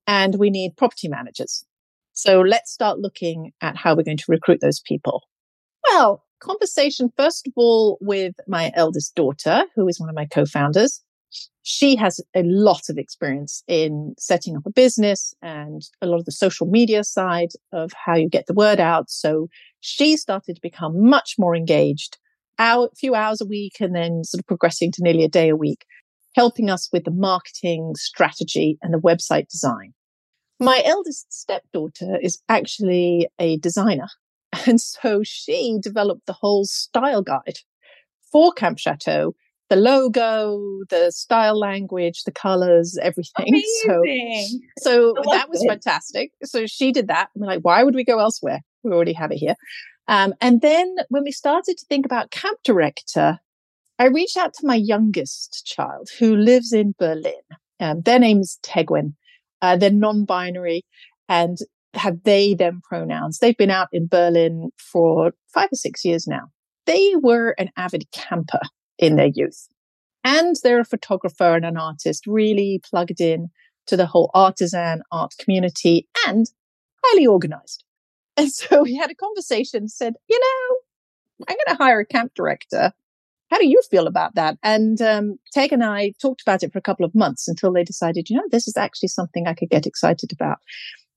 and 0.07 0.35
we 0.37 0.50
need 0.50 0.76
property 0.76 1.09
managers. 1.09 1.64
So 2.12 2.40
let's 2.40 2.73
start 2.73 2.99
looking 2.99 3.52
at 3.61 3.76
how 3.76 3.95
we're 3.95 4.02
going 4.02 4.16
to 4.19 4.25
recruit 4.28 4.61
those 4.61 4.81
people. 4.81 5.23
Well, 5.88 6.24
conversation, 6.41 7.11
first 7.17 7.47
of 7.47 7.53
all, 7.57 7.99
with 8.00 8.35
my 8.47 8.73
eldest 8.75 9.14
daughter, 9.14 9.64
who 9.75 9.88
is 9.88 10.00
one 10.00 10.09
of 10.09 10.14
my 10.14 10.26
co-founders 10.26 11.03
she 11.62 11.97
has 11.97 12.21
a 12.35 12.43
lot 12.43 12.83
of 12.88 12.99
experience 12.99 13.62
in 13.67 14.14
setting 14.19 14.57
up 14.57 14.67
a 14.67 14.71
business 14.71 15.35
and 15.43 15.83
a 16.03 16.07
lot 16.07 16.19
of 16.19 16.25
the 16.25 16.33
social 16.33 16.67
media 16.67 17.03
side 17.03 17.50
of 17.73 17.91
how 17.93 18.14
you 18.14 18.29
get 18.29 18.47
the 18.47 18.55
word 18.55 18.81
out. 18.81 19.11
So 19.11 19.49
she 19.81 20.17
started 20.17 20.55
to 20.55 20.61
become 20.61 21.09
much 21.09 21.37
more 21.38 21.57
engaged, 21.57 22.19
a 22.59 22.88
few 22.97 23.14
hours 23.14 23.41
a 23.41 23.47
week, 23.47 23.81
and 23.81 23.95
then 23.95 24.25
sort 24.25 24.41
of 24.41 24.47
progressing 24.47 24.93
to 24.93 25.03
nearly 25.03 25.25
a 25.25 25.29
day 25.29 25.49
a 25.49 25.57
week, 25.57 25.85
helping 26.37 26.71
us 26.71 26.88
with 26.93 27.05
the 27.05 27.11
marketing 27.11 27.95
strategy 27.97 28.79
and 28.83 28.93
the 28.93 28.99
website 28.99 29.49
design. 29.49 29.95
My 30.61 30.83
eldest 30.85 31.33
stepdaughter 31.33 32.19
is 32.23 32.41
actually 32.49 33.29
a 33.38 33.57
designer. 33.59 34.09
And 34.66 34.80
so 34.80 35.23
she 35.23 35.78
developed 35.80 36.26
the 36.26 36.32
whole 36.32 36.64
style 36.64 37.23
guide 37.23 37.58
for 38.30 38.52
Camp 38.52 38.78
Chateau 38.78 39.34
the 39.70 39.76
logo, 39.76 40.84
the 40.90 41.11
style 41.11 41.58
language, 41.58 42.25
the 42.25 42.32
colors, 42.32 42.99
everything. 43.00 43.46
Amazing. 43.49 44.61
So, 44.78 45.14
so 45.16 45.32
that 45.32 45.49
was 45.49 45.62
it. 45.62 45.68
fantastic. 45.68 46.32
So 46.44 46.66
she 46.66 46.92
did 46.92 47.08
that. 47.08 47.30
We're 47.34 47.46
like, 47.46 47.62
why 47.62 47.82
would 47.82 47.94
we 47.94 48.04
go 48.04 48.18
elsewhere? 48.18 48.61
We 48.82 48.92
already 48.92 49.14
have 49.14 49.32
it 49.32 49.37
here. 49.37 49.54
Um, 50.06 50.34
and 50.40 50.61
then 50.61 50.96
when 51.08 51.25
we 51.25 51.32
started 51.32 51.78
to 51.78 51.87
think 51.87 52.04
about 52.04 52.30
camp 52.30 52.58
director, 52.62 53.38
I 53.99 54.06
reached 54.06 54.37
out 54.37 54.52
to 54.54 54.66
my 54.66 54.75
youngest 54.75 55.64
child 55.66 56.08
who 56.18 56.37
lives 56.37 56.73
in 56.73 56.94
Berlin. 56.99 57.32
Um, 57.80 58.02
their 58.02 58.18
name 58.18 58.40
is 58.40 58.58
Tegwin. 58.62 59.14
Uh, 59.62 59.76
they're 59.76 59.90
non-binary 59.90 60.84
and 61.28 61.56
have 61.96 62.22
they 62.24 62.54
them 62.54 62.80
pronouns. 62.82 63.38
They've 63.38 63.56
been 63.56 63.70
out 63.70 63.88
in 63.92 64.06
Berlin 64.06 64.70
for 64.78 65.32
five 65.52 65.68
or 65.72 65.76
six 65.76 66.04
years 66.04 66.26
now. 66.26 66.50
They 66.86 67.14
were 67.16 67.54
an 67.58 67.70
avid 67.76 68.10
camper 68.12 68.60
in 68.98 69.16
their 69.16 69.30
youth. 69.32 69.68
And 70.22 70.56
they're 70.62 70.80
a 70.80 70.84
photographer 70.84 71.54
and 71.54 71.64
an 71.64 71.76
artist, 71.76 72.26
really 72.26 72.80
plugged 72.82 73.20
in 73.20 73.50
to 73.86 73.96
the 73.96 74.06
whole 74.06 74.30
artisan 74.34 75.02
art 75.12 75.34
community 75.38 76.08
and 76.26 76.46
highly 77.04 77.26
organized. 77.26 77.84
And 78.36 78.50
so 78.50 78.82
we 78.82 78.96
had 78.96 79.12
a 79.12 79.14
conversation, 79.14 79.88
said, 79.88 80.14
you 80.28 80.40
know, 80.40 80.76
I'm 81.48 81.56
going 81.56 81.76
to 81.76 81.84
hire 81.84 82.00
a 82.00 82.04
camp 82.04 82.32
director. 82.34 82.90
How 83.48 83.58
do 83.58 83.68
you 83.68 83.80
feel 83.88 84.08
about 84.08 84.34
that? 84.34 84.58
And 84.64 85.00
um, 85.00 85.38
Teg 85.52 85.72
and 85.72 85.84
I 85.84 86.14
talked 86.20 86.42
about 86.42 86.64
it 86.64 86.72
for 86.72 86.80
a 86.80 86.82
couple 86.82 87.06
of 87.06 87.14
months 87.14 87.46
until 87.46 87.72
they 87.72 87.84
decided, 87.84 88.28
you 88.28 88.36
know, 88.36 88.42
this 88.50 88.66
is 88.66 88.76
actually 88.76 89.10
something 89.10 89.46
I 89.46 89.54
could 89.54 89.70
get 89.70 89.86
excited 89.86 90.32
about. 90.32 90.58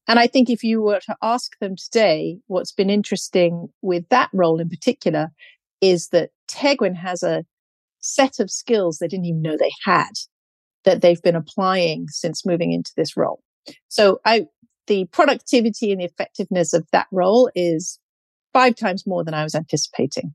And 0.08 0.20
I 0.20 0.28
think 0.28 0.50
if 0.50 0.64
you 0.64 0.82
were 0.82 1.02
to 1.02 1.18
ask 1.22 1.58
them 1.60 1.76
today, 1.76 2.40
what's 2.48 2.72
been 2.72 2.90
interesting 2.90 3.70
with 3.82 4.08
that 4.10 4.30
role 4.34 4.60
in 4.60 4.70
particular 4.70 5.30
is 5.82 6.10
that 6.10 6.30
Tegwin 6.48 6.96
has 6.96 7.24
a 7.24 7.44
set 8.00 8.40
of 8.40 8.50
skills 8.50 8.98
they 8.98 9.08
didn't 9.08 9.26
even 9.26 9.42
know 9.42 9.58
they 9.58 9.72
had 9.84 10.12
that 10.86 11.02
they've 11.02 11.22
been 11.22 11.36
applying 11.36 12.08
since 12.08 12.46
moving 12.46 12.72
into 12.72 12.92
this 12.96 13.18
role. 13.18 13.42
So 13.90 14.22
I, 14.24 14.46
the 14.88 15.06
productivity 15.12 15.92
and 15.92 16.00
the 16.00 16.06
effectiveness 16.06 16.74
of 16.74 16.88
that 16.94 17.08
role 17.12 17.52
is 17.54 18.00
five 18.54 18.76
times 18.76 19.06
more 19.06 19.24
than 19.24 19.34
I 19.34 19.44
was 19.44 19.56
anticipating. 19.56 20.34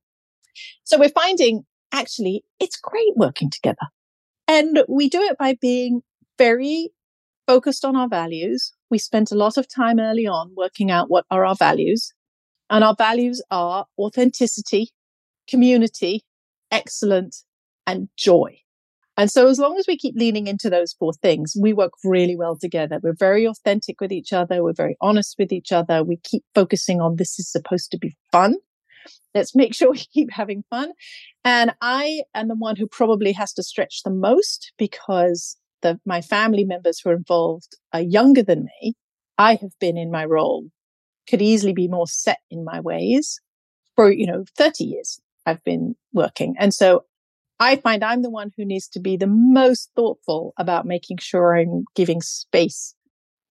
So 0.84 0.98
we're 0.98 1.08
finding 1.08 1.64
actually 1.92 2.44
it's 2.60 2.76
great 2.76 3.16
working 3.16 3.48
together. 3.48 3.88
And 4.46 4.84
we 4.88 5.08
do 5.08 5.22
it 5.22 5.38
by 5.38 5.56
being 5.60 6.02
very 6.36 6.90
focused 7.52 7.84
on 7.84 7.94
our 7.94 8.08
values. 8.08 8.72
We 8.90 8.96
spent 8.96 9.30
a 9.30 9.34
lot 9.34 9.58
of 9.58 9.68
time 9.68 10.00
early 10.00 10.26
on 10.26 10.52
working 10.56 10.90
out 10.90 11.10
what 11.10 11.26
are 11.30 11.44
our 11.44 11.54
values. 11.54 12.14
And 12.70 12.82
our 12.82 12.94
values 12.96 13.42
are 13.50 13.84
authenticity, 13.98 14.88
community, 15.46 16.24
excellent, 16.70 17.36
and 17.86 18.08
joy. 18.16 18.56
And 19.18 19.30
so 19.30 19.48
as 19.48 19.58
long 19.58 19.76
as 19.78 19.84
we 19.86 19.98
keep 19.98 20.14
leaning 20.16 20.46
into 20.46 20.70
those 20.70 20.94
four 20.94 21.12
things, 21.12 21.54
we 21.60 21.74
work 21.74 21.92
really 22.02 22.36
well 22.36 22.56
together. 22.56 22.98
We're 23.02 23.12
very 23.12 23.44
authentic 23.46 24.00
with 24.00 24.12
each 24.12 24.32
other. 24.32 24.64
We're 24.64 24.72
very 24.72 24.96
honest 25.02 25.34
with 25.38 25.52
each 25.52 25.72
other. 25.72 26.02
We 26.02 26.16
keep 26.24 26.44
focusing 26.54 27.02
on 27.02 27.16
this 27.16 27.38
is 27.38 27.52
supposed 27.52 27.90
to 27.90 27.98
be 27.98 28.16
fun. 28.32 28.56
Let's 29.34 29.54
make 29.54 29.74
sure 29.78 29.90
we 29.90 29.98
keep 29.98 30.30
having 30.32 30.64
fun. 30.70 30.92
And 31.44 31.74
I 31.82 32.22
am 32.34 32.48
the 32.48 32.54
one 32.54 32.76
who 32.76 32.86
probably 32.86 33.32
has 33.32 33.52
to 33.54 33.62
stretch 33.62 34.04
the 34.04 34.10
most 34.10 34.72
because 34.78 35.58
the, 35.82 36.00
my 36.06 36.20
family 36.20 36.64
members 36.64 37.00
who 37.00 37.10
are 37.10 37.16
involved 37.16 37.76
are 37.92 38.00
younger 38.00 38.42
than 38.42 38.64
me. 38.64 38.94
I 39.38 39.54
have 39.56 39.78
been 39.80 39.96
in 39.96 40.10
my 40.10 40.24
role, 40.24 40.68
could 41.28 41.42
easily 41.42 41.72
be 41.72 41.88
more 41.88 42.06
set 42.06 42.38
in 42.50 42.64
my 42.64 42.80
ways 42.80 43.40
for, 43.96 44.10
you 44.10 44.26
know, 44.26 44.44
30 44.56 44.84
years 44.84 45.20
I've 45.46 45.62
been 45.64 45.96
working. 46.12 46.54
And 46.58 46.72
so 46.72 47.04
I 47.58 47.76
find 47.76 48.02
I'm 48.02 48.22
the 48.22 48.30
one 48.30 48.50
who 48.56 48.64
needs 48.64 48.88
to 48.88 49.00
be 49.00 49.16
the 49.16 49.26
most 49.26 49.90
thoughtful 49.94 50.52
about 50.56 50.86
making 50.86 51.18
sure 51.20 51.56
I'm 51.56 51.84
giving 51.94 52.20
space 52.20 52.94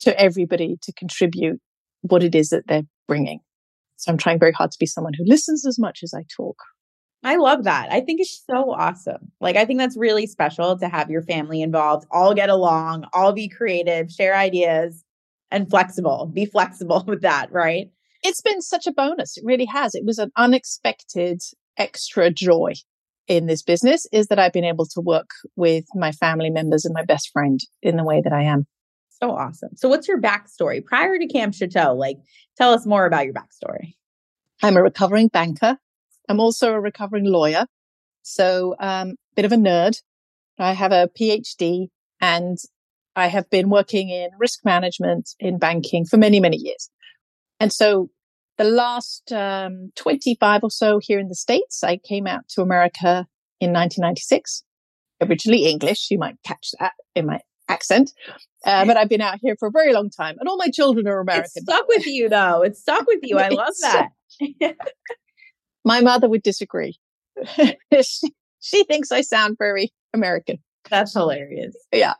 to 0.02 0.20
everybody 0.20 0.78
to 0.82 0.94
contribute 0.94 1.60
what 2.02 2.24
it 2.24 2.36
is 2.36 2.50
that 2.50 2.68
they're 2.68 2.84
bringing. 3.08 3.40
So 3.98 4.12
I'm 4.12 4.18
trying 4.18 4.40
very 4.40 4.52
hard 4.52 4.72
to 4.72 4.80
be 4.80 4.86
someone 4.86 5.14
who 5.14 5.24
listens 5.26 5.66
as 5.66 5.78
much 5.78 6.00
as 6.04 6.14
I 6.14 6.24
talk. 6.36 6.58
I 7.24 7.36
love 7.36 7.66
that. 7.66 7.92
I 7.92 8.02
think 8.02 8.20
it's 8.20 8.44
so 8.50 8.72
awesome. 8.72 9.32
Like, 9.40 9.56
I 9.56 9.66
think 9.66 9.80
that's 9.80 9.98
really 9.98 10.26
special 10.26 10.78
to 10.80 10.88
have 10.88 11.12
your 11.12 11.22
family 11.22 11.62
involved, 11.62 12.08
all 12.10 12.34
get 12.34 12.50
along, 12.50 13.06
all 13.14 13.32
be 13.32 13.48
creative, 13.48 14.10
share 14.10 14.36
ideas, 14.36 15.04
and 15.52 15.70
flexible. 15.70 16.32
Be 16.34 16.46
flexible 16.46 17.04
with 17.08 17.22
that, 17.22 17.52
right? 17.52 17.92
It's 18.24 18.42
been 18.42 18.62
such 18.62 18.88
a 18.88 18.92
bonus. 18.92 19.38
It 19.38 19.46
really 19.46 19.66
has. 19.66 19.94
It 19.94 20.06
was 20.06 20.18
an 20.18 20.32
unexpected 20.36 21.42
extra 21.78 22.32
joy 22.32 22.74
in 23.28 23.46
this 23.46 23.62
business 23.62 24.08
is 24.12 24.28
that 24.28 24.40
I've 24.40 24.54
been 24.54 24.66
able 24.66 24.86
to 24.88 25.02
work 25.02 25.30
with 25.56 25.86
my 25.96 26.12
family 26.12 26.50
members 26.50 26.86
and 26.86 26.94
my 26.94 27.06
best 27.06 27.30
friend 27.32 27.60
in 27.82 27.98
the 27.98 28.04
way 28.04 28.22
that 28.22 28.34
I 28.34 28.44
am. 28.44 28.66
So 29.22 29.32
awesome. 29.32 29.70
So, 29.76 29.88
what's 29.88 30.08
your 30.08 30.20
backstory 30.20 30.84
prior 30.84 31.18
to 31.18 31.28
Camp 31.28 31.54
Chateau? 31.54 31.94
Like, 31.94 32.18
tell 32.58 32.74
us 32.74 32.86
more 32.86 33.06
about 33.06 33.26
your 33.26 33.34
backstory. 33.34 33.94
I'm 34.64 34.78
a 34.78 34.84
recovering 34.84 35.28
banker. 35.28 35.78
I'm 36.32 36.40
also 36.40 36.74
a 36.74 36.80
recovering 36.80 37.26
lawyer. 37.26 37.66
So, 38.24 38.76
um, 38.80 39.16
bit 39.36 39.46
of 39.46 39.52
a 39.52 39.58
nerd. 39.58 39.98
I 40.58 40.74
have 40.74 40.92
a 40.92 41.10
PhD 41.20 41.88
and 42.22 42.58
I 43.16 43.28
have 43.28 43.50
been 43.50 43.70
working 43.70 44.10
in 44.10 44.30
risk 44.40 44.60
management 44.64 45.32
in 45.40 45.58
banking 45.58 46.06
for 46.06 46.18
many, 46.18 46.40
many 46.40 46.58
years. 46.58 46.90
And 47.60 47.74
so 47.74 48.10
the 48.58 48.64
last 48.64 49.32
um, 49.34 49.92
25 49.98 50.64
or 50.64 50.72
so 50.72 51.00
here 51.02 51.20
in 51.20 51.28
the 51.28 51.36
States, 51.36 51.84
I 51.84 51.98
came 51.98 52.28
out 52.28 52.48
to 52.50 52.62
America 52.62 53.28
in 53.60 53.74
1996. 53.74 54.64
Originally 55.22 55.66
English, 55.66 56.10
you 56.12 56.18
might 56.18 56.36
catch 56.46 56.70
that 56.80 56.94
in 57.14 57.26
my 57.26 57.40
accent. 57.68 58.12
Uh, 58.66 58.86
but 58.86 58.98
I've 58.98 59.10
been 59.10 59.22
out 59.22 59.40
here 59.42 59.56
for 59.60 59.68
a 59.68 59.72
very 59.72 59.94
long 59.94 60.10
time, 60.10 60.38
and 60.40 60.48
all 60.48 60.58
my 60.58 60.70
children 60.70 61.08
are 61.08 61.20
American. 61.20 61.52
It's 61.56 61.66
stuck 61.66 61.88
with 61.88 62.06
you, 62.06 62.30
though. 62.30 62.62
It's 62.62 62.80
stuck 62.80 63.06
with 63.08 63.20
you. 63.24 63.38
I 63.38 63.50
love 63.50 63.74
that. 63.82 64.10
my 65.86 66.02
mother 66.02 66.30
would 66.30 66.44
disagree. 66.44 66.98
she, 67.58 68.34
she 68.60 68.84
thinks 68.84 69.12
I 69.12 69.22
sound 69.22 69.58
very 69.58 69.92
American. 70.14 70.58
That's 70.90 71.14
hilarious. 71.14 71.76
Yeah. 71.92 72.14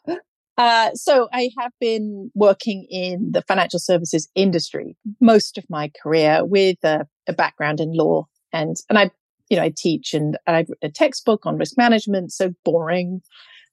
Uh, 0.58 0.92
so 0.94 1.28
I 1.34 1.50
have 1.58 1.72
been 1.80 2.30
working 2.36 2.86
in 2.90 3.32
the 3.32 3.42
financial 3.44 3.80
services 3.80 4.30
industry 4.36 4.96
most 5.20 5.58
of 5.58 5.66
my 5.70 5.92
career 6.02 6.46
with 6.46 6.78
a, 6.84 7.08
a 7.28 7.34
background 7.34 7.80
in 7.80 7.94
law 7.94 8.28
and, 8.54 8.76
and 8.90 9.00
I, 9.00 9.12
you 9.50 9.58
know, 9.58 9.64
I 9.64 9.74
teach 9.76 10.14
and 10.14 10.38
I've 10.48 10.70
written 10.70 10.90
a 10.90 10.92
textbook 10.92 11.46
on 11.46 11.58
risk 11.58 11.78
management. 11.78 12.32
So 12.32 12.54
boring, 12.64 13.22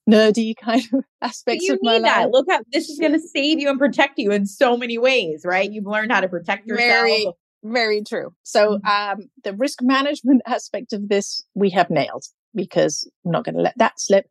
nerdy 0.09 0.55
kind 0.57 0.83
of 0.93 1.05
aspects 1.23 1.65
you 1.67 1.75
of 1.75 1.81
my 1.83 1.95
need 1.95 2.03
life. 2.03 2.15
That. 2.15 2.31
Look 2.31 2.47
how 2.51 2.61
this 2.73 2.89
is 2.89 2.99
going 2.99 3.13
to 3.13 3.21
save 3.21 3.61
you 3.61 3.69
and 3.69 3.79
protect 3.79 4.19
you 4.19 4.33
in 4.33 4.47
so 4.47 4.77
many 4.77 4.99
ways, 4.99 5.43
right? 5.45 5.71
You've 5.71 5.87
learned 5.87 6.11
how 6.11 6.21
to 6.21 6.29
protect 6.29 6.67
yourself. 6.67 6.89
Very, 6.89 7.33
very 7.63 8.03
true. 8.03 8.35
So, 8.43 8.79
mm-hmm. 8.79 9.21
um, 9.21 9.31
the 9.45 9.55
risk 9.55 9.81
management 9.83 10.43
aspect 10.47 10.93
of 10.93 11.09
this 11.09 11.43
we 11.55 11.71
have 11.71 11.91
nailed 11.91 12.25
because 12.55 13.09
I'm 13.25 13.33
not 13.33 13.45
going 13.45 13.55
to 13.55 13.63
let 13.63 13.77
that 13.79 14.01
slip 14.01 14.27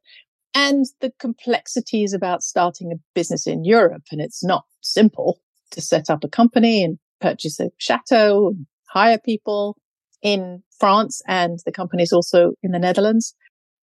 and 0.57 0.85
the 1.01 1.11
complexities 1.19 2.13
about 2.13 2.41
starting 2.41 2.91
a 2.91 2.99
business 3.13 3.45
in 3.45 3.63
Europe. 3.63 4.03
And 4.11 4.19
it's 4.19 4.43
not 4.43 4.65
simple 4.81 5.39
to 5.71 5.81
set 5.81 6.09
up 6.09 6.23
a 6.23 6.27
company 6.27 6.83
and 6.83 6.97
purchase 7.21 7.59
a 7.59 7.69
chateau 7.77 8.47
and 8.47 8.65
hire 8.89 9.19
people 9.19 9.77
in 10.23 10.63
France. 10.79 11.21
And 11.27 11.59
the 11.65 11.71
company 11.71 12.01
is 12.01 12.11
also 12.11 12.53
in 12.63 12.71
the 12.71 12.79
Netherlands. 12.79 13.35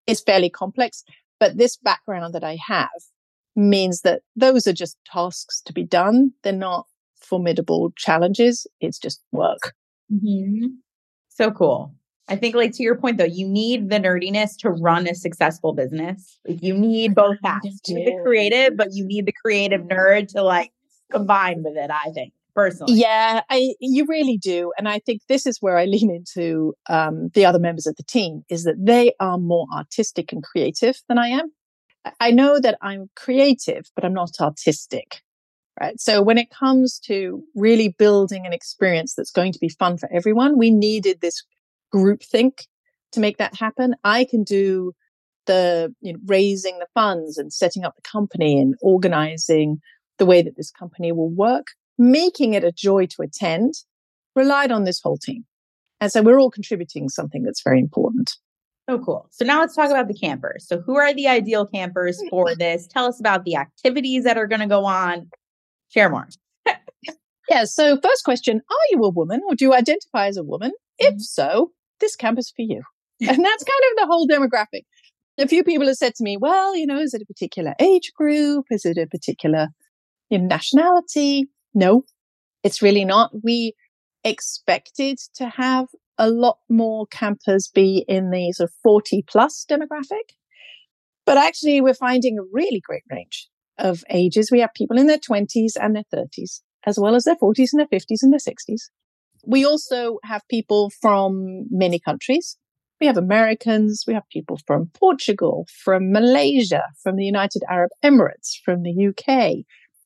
It's 0.08 0.20
fairly 0.20 0.50
complex, 0.50 1.04
but 1.38 1.58
this 1.58 1.76
background 1.76 2.34
that 2.34 2.44
I 2.44 2.58
have 2.66 2.88
means 3.54 4.00
that 4.00 4.22
those 4.34 4.66
are 4.66 4.72
just 4.72 4.96
tasks 5.06 5.62
to 5.66 5.72
be 5.72 5.84
done. 5.84 6.32
They're 6.42 6.52
not 6.52 6.86
formidable 7.24 7.92
challenges. 7.96 8.66
It's 8.80 8.98
just 8.98 9.20
work. 9.32 9.74
Mm-hmm. 10.12 10.66
So 11.30 11.50
cool. 11.50 11.94
I 12.28 12.36
think, 12.36 12.54
like 12.54 12.72
to 12.74 12.82
your 12.82 12.96
point, 12.96 13.18
though, 13.18 13.24
you 13.24 13.46
need 13.46 13.90
the 13.90 13.98
nerdiness 13.98 14.56
to 14.60 14.70
run 14.70 15.06
a 15.06 15.14
successful 15.14 15.74
business. 15.74 16.38
Like, 16.46 16.62
you 16.62 16.74
need 16.74 17.14
both 17.14 17.36
need 17.42 18.06
the 18.06 18.20
creative, 18.24 18.76
but 18.76 18.88
you 18.92 19.04
need 19.06 19.26
the 19.26 19.34
creative 19.44 19.82
nerd 19.82 20.28
to 20.28 20.42
like 20.42 20.72
combine 21.12 21.62
with 21.62 21.76
it. 21.76 21.90
I 21.90 22.10
think 22.12 22.32
personally. 22.54 22.94
Yeah, 22.94 23.42
I 23.50 23.74
you 23.80 24.06
really 24.06 24.38
do, 24.38 24.72
and 24.78 24.88
I 24.88 25.00
think 25.00 25.22
this 25.28 25.46
is 25.46 25.58
where 25.60 25.76
I 25.76 25.84
lean 25.84 26.10
into 26.10 26.74
um, 26.88 27.28
the 27.34 27.44
other 27.44 27.58
members 27.58 27.86
of 27.86 27.96
the 27.96 28.04
team 28.04 28.42
is 28.48 28.64
that 28.64 28.76
they 28.78 29.12
are 29.20 29.38
more 29.38 29.66
artistic 29.74 30.32
and 30.32 30.42
creative 30.42 30.96
than 31.08 31.18
I 31.18 31.28
am. 31.28 31.52
I 32.20 32.30
know 32.30 32.58
that 32.60 32.78
I'm 32.80 33.10
creative, 33.16 33.90
but 33.94 34.04
I'm 34.04 34.14
not 34.14 34.32
artistic. 34.40 35.22
Right. 35.80 36.00
So 36.00 36.22
when 36.22 36.38
it 36.38 36.50
comes 36.50 37.00
to 37.00 37.42
really 37.56 37.88
building 37.88 38.46
an 38.46 38.52
experience 38.52 39.14
that's 39.14 39.32
going 39.32 39.52
to 39.52 39.58
be 39.58 39.68
fun 39.68 39.98
for 39.98 40.08
everyone, 40.12 40.56
we 40.56 40.70
needed 40.70 41.20
this 41.20 41.42
groupthink 41.92 42.66
to 43.12 43.20
make 43.20 43.38
that 43.38 43.56
happen. 43.56 43.96
I 44.04 44.24
can 44.24 44.44
do 44.44 44.92
the 45.46 45.92
you 46.00 46.12
know, 46.12 46.18
raising 46.26 46.78
the 46.78 46.86
funds 46.94 47.38
and 47.38 47.52
setting 47.52 47.84
up 47.84 47.96
the 47.96 48.02
company 48.02 48.60
and 48.60 48.76
organizing 48.82 49.80
the 50.18 50.26
way 50.26 50.42
that 50.42 50.56
this 50.56 50.70
company 50.70 51.12
will 51.12 51.30
work, 51.30 51.68
making 51.98 52.54
it 52.54 52.64
a 52.64 52.72
joy 52.72 53.06
to 53.06 53.22
attend, 53.22 53.74
relied 54.36 54.70
on 54.70 54.84
this 54.84 55.00
whole 55.00 55.18
team. 55.18 55.44
And 56.00 56.10
so 56.10 56.22
we're 56.22 56.40
all 56.40 56.50
contributing 56.50 57.08
something 57.08 57.42
that's 57.42 57.62
very 57.62 57.80
important. 57.80 58.36
So 58.88 58.98
cool. 58.98 59.28
So 59.30 59.44
now 59.44 59.60
let's 59.60 59.74
talk 59.74 59.90
about 59.90 60.08
the 60.08 60.14
campers. 60.14 60.66
So 60.68 60.80
who 60.80 60.96
are 60.96 61.14
the 61.14 61.28
ideal 61.28 61.66
campers 61.66 62.22
for 62.30 62.54
this? 62.54 62.86
Tell 62.86 63.06
us 63.06 63.18
about 63.18 63.44
the 63.44 63.56
activities 63.56 64.24
that 64.24 64.36
are 64.36 64.46
going 64.46 64.60
to 64.60 64.66
go 64.66 64.84
on. 64.84 65.30
Share 65.94 66.10
more. 66.10 66.26
yeah. 67.48 67.64
So 67.64 67.98
first 68.02 68.24
question, 68.24 68.60
are 68.68 68.86
you 68.90 69.02
a 69.04 69.10
woman 69.10 69.42
or 69.48 69.54
do 69.54 69.64
you 69.64 69.74
identify 69.74 70.26
as 70.26 70.36
a 70.36 70.42
woman? 70.42 70.72
If 70.98 71.14
mm-hmm. 71.14 71.18
so, 71.20 71.70
this 72.00 72.16
camp 72.16 72.38
is 72.38 72.52
for 72.54 72.62
you. 72.62 72.82
And 73.20 73.44
that's 73.44 73.64
kind 73.64 73.84
of 73.90 73.96
the 73.96 74.06
whole 74.06 74.26
demographic. 74.26 74.82
A 75.38 75.46
few 75.46 75.62
people 75.62 75.86
have 75.86 75.96
said 75.96 76.16
to 76.16 76.24
me, 76.24 76.36
well, 76.36 76.76
you 76.76 76.84
know, 76.84 76.98
is 76.98 77.14
it 77.14 77.22
a 77.22 77.26
particular 77.26 77.74
age 77.78 78.12
group? 78.12 78.66
Is 78.70 78.84
it 78.84 78.98
a 78.98 79.06
particular 79.06 79.68
you 80.30 80.38
know, 80.38 80.46
nationality? 80.46 81.48
No, 81.74 82.02
it's 82.64 82.82
really 82.82 83.04
not. 83.04 83.30
We 83.44 83.74
expected 84.24 85.18
to 85.36 85.48
have 85.48 85.86
a 86.18 86.28
lot 86.28 86.58
more 86.68 87.06
campers 87.06 87.70
be 87.72 88.04
in 88.08 88.30
the 88.30 88.50
sort 88.52 88.70
of 88.70 88.74
40 88.82 89.24
plus 89.28 89.64
demographic. 89.70 90.34
But 91.24 91.38
actually, 91.38 91.80
we're 91.80 91.94
finding 91.94 92.36
a 92.36 92.42
really 92.52 92.80
great 92.80 93.04
range 93.10 93.48
of 93.78 94.04
ages. 94.10 94.50
We 94.50 94.60
have 94.60 94.74
people 94.74 94.98
in 94.98 95.06
their 95.06 95.18
20s 95.18 95.72
and 95.80 95.96
their 95.96 96.04
30s, 96.14 96.60
as 96.86 96.98
well 96.98 97.14
as 97.14 97.24
their 97.24 97.36
40s 97.36 97.70
and 97.72 97.80
their 97.80 98.00
50s 98.00 98.22
and 98.22 98.32
their 98.32 98.38
60s. 98.38 98.82
We 99.46 99.64
also 99.64 100.18
have 100.24 100.42
people 100.48 100.90
from 101.00 101.66
many 101.70 101.98
countries. 101.98 102.56
We 103.00 103.06
have 103.06 103.16
Americans, 103.16 104.04
we 104.06 104.14
have 104.14 104.28
people 104.30 104.58
from 104.66 104.90
Portugal, 104.94 105.66
from 105.84 106.12
Malaysia, 106.12 106.84
from 107.02 107.16
the 107.16 107.24
United 107.24 107.62
Arab 107.68 107.90
Emirates, 108.02 108.54
from 108.64 108.82
the 108.82 109.08
UK. 109.08 109.64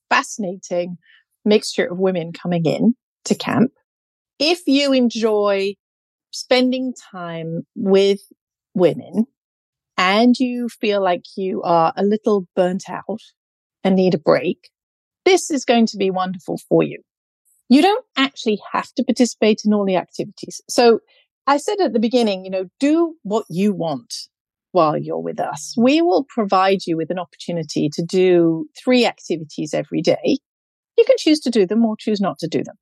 Fascinating 0.08 0.96
mixture 1.44 1.86
of 1.86 1.98
women 1.98 2.32
coming 2.32 2.64
in 2.64 2.94
to 3.24 3.34
camp. 3.34 3.72
If 4.38 4.62
you 4.66 4.92
enjoy 4.92 5.74
spending 6.30 6.94
time 7.12 7.66
with 7.74 8.20
women 8.74 9.26
and 9.96 10.36
you 10.38 10.68
feel 10.68 11.02
like 11.02 11.24
you 11.36 11.62
are 11.62 11.92
a 11.96 12.04
little 12.04 12.46
burnt 12.54 12.84
out 12.88 13.20
and 13.88 13.96
need 13.96 14.14
a 14.14 14.18
break, 14.18 14.68
this 15.24 15.50
is 15.50 15.64
going 15.64 15.86
to 15.86 15.96
be 15.96 16.10
wonderful 16.10 16.60
for 16.68 16.82
you. 16.82 17.00
You 17.70 17.80
don't 17.80 18.04
actually 18.18 18.60
have 18.72 18.92
to 18.96 19.02
participate 19.02 19.62
in 19.64 19.72
all 19.72 19.86
the 19.86 19.96
activities. 19.96 20.60
So 20.68 21.00
I 21.46 21.56
said 21.56 21.80
at 21.80 21.94
the 21.94 21.98
beginning, 21.98 22.44
you 22.44 22.50
know, 22.50 22.66
do 22.78 23.14
what 23.22 23.46
you 23.48 23.72
want 23.72 24.14
while 24.72 24.98
you're 24.98 25.18
with 25.18 25.40
us. 25.40 25.74
We 25.78 26.02
will 26.02 26.26
provide 26.28 26.80
you 26.86 26.98
with 26.98 27.10
an 27.10 27.18
opportunity 27.18 27.88
to 27.94 28.02
do 28.04 28.66
three 28.78 29.06
activities 29.06 29.72
every 29.72 30.02
day. 30.02 30.38
You 30.98 31.04
can 31.06 31.16
choose 31.18 31.40
to 31.40 31.50
do 31.50 31.66
them 31.66 31.82
or 31.86 31.96
choose 31.98 32.20
not 32.20 32.38
to 32.40 32.48
do 32.48 32.62
them. 32.62 32.76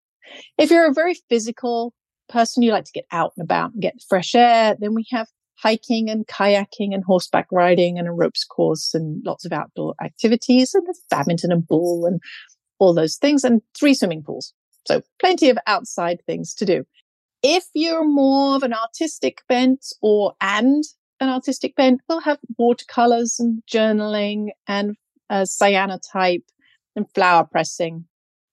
If 0.58 0.72
you're 0.72 0.90
a 0.90 0.94
very 0.94 1.14
physical 1.28 1.94
person, 2.28 2.64
you 2.64 2.72
like 2.72 2.86
to 2.86 2.92
get 2.92 3.06
out 3.12 3.32
and 3.36 3.44
about 3.44 3.74
and 3.74 3.82
get 3.82 3.94
fresh 4.08 4.34
air, 4.34 4.76
then 4.80 4.92
we 4.92 5.06
have 5.12 5.28
hiking 5.56 6.10
and 6.10 6.26
kayaking 6.26 6.94
and 6.94 7.04
horseback 7.04 7.46
riding 7.50 7.98
and 7.98 8.08
a 8.08 8.12
ropes 8.12 8.44
course 8.44 8.94
and 8.94 9.24
lots 9.24 9.44
of 9.44 9.52
outdoor 9.52 9.94
activities 10.02 10.74
and 10.74 10.86
there's 10.86 11.00
badminton 11.10 11.52
and 11.52 11.66
ball 11.66 12.06
and 12.06 12.20
all 12.78 12.94
those 12.94 13.16
things 13.16 13.42
and 13.42 13.62
three 13.78 13.94
swimming 13.94 14.22
pools. 14.22 14.52
So 14.86 15.02
plenty 15.18 15.50
of 15.50 15.58
outside 15.66 16.20
things 16.26 16.54
to 16.54 16.64
do. 16.64 16.84
If 17.42 17.64
you're 17.74 18.04
more 18.04 18.56
of 18.56 18.62
an 18.62 18.74
artistic 18.74 19.42
bent 19.48 19.86
or 20.02 20.34
and 20.40 20.84
an 21.20 21.28
artistic 21.28 21.74
bent, 21.76 22.00
we'll 22.08 22.20
have 22.20 22.38
watercolors 22.58 23.38
and 23.38 23.62
journaling 23.70 24.48
and 24.66 24.96
a 25.30 25.42
cyanotype 25.42 26.44
and 26.94 27.06
flower 27.14 27.44
pressing 27.44 28.04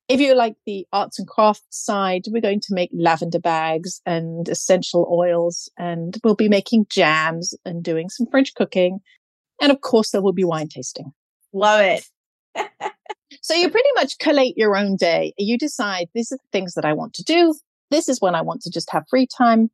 if 0.09 0.19
you 0.19 0.35
like 0.35 0.55
the 0.65 0.85
arts 0.91 1.17
and 1.17 1.27
crafts 1.27 1.63
side, 1.69 2.23
we're 2.29 2.41
going 2.41 2.59
to 2.61 2.73
make 2.73 2.89
lavender 2.93 3.39
bags 3.39 4.01
and 4.05 4.47
essential 4.49 5.07
oils, 5.11 5.69
and 5.77 6.17
we'll 6.23 6.35
be 6.35 6.49
making 6.49 6.87
jams 6.89 7.55
and 7.65 7.83
doing 7.83 8.09
some 8.09 8.27
French 8.29 8.53
cooking. 8.53 8.99
And 9.61 9.71
of 9.71 9.81
course, 9.81 10.11
there 10.11 10.21
will 10.21 10.33
be 10.33 10.43
wine 10.43 10.67
tasting. 10.67 11.13
Love 11.53 11.81
it. 11.81 12.05
so 13.41 13.53
you 13.53 13.69
pretty 13.69 13.89
much 13.95 14.17
collate 14.19 14.57
your 14.57 14.75
own 14.75 14.97
day. 14.97 15.33
You 15.37 15.57
decide 15.57 16.07
these 16.13 16.31
are 16.31 16.37
the 16.37 16.49
things 16.51 16.73
that 16.73 16.85
I 16.85 16.93
want 16.93 17.13
to 17.15 17.23
do. 17.23 17.55
This 17.91 18.09
is 18.09 18.19
when 18.19 18.35
I 18.35 18.41
want 18.41 18.61
to 18.61 18.71
just 18.71 18.91
have 18.91 19.05
free 19.09 19.27
time. 19.27 19.69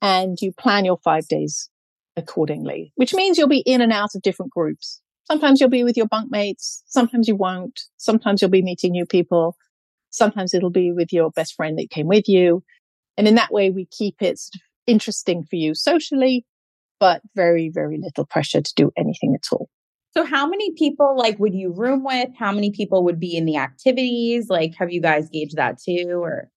And 0.00 0.38
you 0.40 0.52
plan 0.52 0.84
your 0.84 0.98
five 0.98 1.26
days 1.28 1.70
accordingly, 2.16 2.92
which 2.94 3.14
means 3.14 3.38
you'll 3.38 3.48
be 3.48 3.64
in 3.66 3.80
and 3.80 3.92
out 3.92 4.14
of 4.14 4.22
different 4.22 4.52
groups. 4.52 5.00
Sometimes 5.26 5.60
you'll 5.60 5.70
be 5.70 5.84
with 5.84 5.96
your 5.96 6.06
bunkmates. 6.06 6.82
Sometimes 6.86 7.26
you 7.26 7.36
won't. 7.36 7.80
Sometimes 7.96 8.42
you'll 8.42 8.50
be 8.50 8.62
meeting 8.62 8.92
new 8.92 9.06
people. 9.06 9.56
Sometimes 10.14 10.54
it'll 10.54 10.70
be 10.70 10.92
with 10.92 11.12
your 11.12 11.30
best 11.30 11.54
friend 11.54 11.78
that 11.78 11.90
came 11.90 12.06
with 12.06 12.28
you. 12.28 12.62
And 13.16 13.26
in 13.26 13.34
that 13.34 13.52
way, 13.52 13.70
we 13.70 13.86
keep 13.86 14.22
it 14.22 14.38
sort 14.38 14.54
of 14.56 14.60
interesting 14.86 15.44
for 15.44 15.56
you 15.56 15.74
socially, 15.74 16.44
but 17.00 17.20
very, 17.34 17.68
very 17.68 17.98
little 18.00 18.24
pressure 18.24 18.60
to 18.60 18.72
do 18.76 18.92
anything 18.96 19.34
at 19.34 19.46
all. 19.52 19.68
So, 20.16 20.24
how 20.24 20.46
many 20.46 20.72
people 20.74 21.16
like 21.18 21.40
would 21.40 21.54
you 21.54 21.72
room 21.72 22.04
with? 22.04 22.28
How 22.38 22.52
many 22.52 22.70
people 22.70 23.02
would 23.04 23.18
be 23.18 23.36
in 23.36 23.44
the 23.44 23.56
activities? 23.56 24.48
Like, 24.48 24.74
have 24.78 24.92
you 24.92 25.00
guys 25.00 25.28
gauged 25.28 25.56
that 25.56 25.78
too? 25.82 26.20
Or 26.22 26.48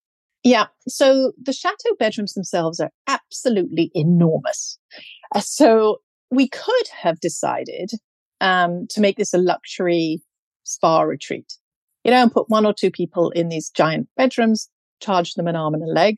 yeah, 0.43 0.67
so 0.87 1.31
the 1.41 1.53
chateau 1.53 1.95
bedrooms 1.97 2.33
themselves 2.33 2.79
are 2.79 2.91
absolutely 3.07 3.91
enormous. 3.95 4.77
Uh, 5.33 5.39
so 5.39 5.97
we 6.29 6.47
could 6.47 6.87
have 7.01 7.19
decided 7.19 7.89
um, 8.39 8.85
to 8.91 9.01
make 9.01 9.17
this 9.17 9.33
a 9.33 9.39
luxury 9.39 10.21
spa 10.63 11.01
retreat 11.01 11.53
you 12.07 12.13
know, 12.13 12.21
and 12.23 12.31
put 12.31 12.49
one 12.49 12.65
or 12.65 12.73
two 12.73 12.89
people 12.89 13.31
in 13.31 13.49
these 13.49 13.69
giant 13.69 14.07
bedrooms, 14.15 14.69
charge 15.01 15.33
them 15.33 15.47
an 15.47 15.57
arm 15.57 15.73
and 15.73 15.83
a 15.83 15.87
leg, 15.87 16.15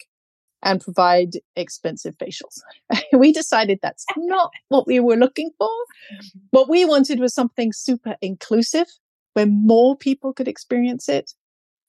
and 0.62 0.80
provide 0.80 1.32
expensive 1.56 2.16
facials. 2.18 2.62
we 3.14 3.32
decided 3.32 3.80
that's 3.82 4.06
not 4.16 4.52
what 4.68 4.86
we 4.86 5.00
were 5.00 5.16
looking 5.16 5.50
for. 5.58 5.68
Mm-hmm. 5.68 6.40
What 6.52 6.70
we 6.70 6.86
wanted 6.86 7.20
was 7.20 7.34
something 7.34 7.74
super 7.74 8.16
inclusive 8.22 8.86
where 9.34 9.48
more 9.48 9.98
people 9.98 10.32
could 10.32 10.48
experience 10.48 11.10
it. 11.10 11.32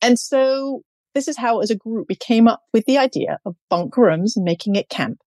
And 0.00 0.18
so 0.18 0.80
this 1.14 1.28
is 1.28 1.36
how, 1.36 1.60
as 1.60 1.70
a 1.70 1.76
group, 1.76 2.06
we 2.08 2.14
came 2.14 2.48
up 2.48 2.62
with 2.72 2.86
the 2.86 2.96
idea 2.96 3.38
of 3.44 3.54
bunk 3.68 3.98
rooms 3.98 4.34
and 4.34 4.44
making 4.44 4.76
it 4.76 4.88
camp. 4.88 5.18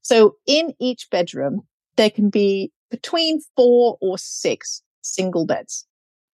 So 0.00 0.36
in 0.46 0.72
each 0.80 1.08
bedroom, 1.10 1.62
there 1.96 2.10
can 2.10 2.30
be 2.30 2.72
between 2.90 3.40
four 3.54 3.98
or 4.00 4.16
six 4.16 4.82
single 5.02 5.44
beds. 5.44 5.86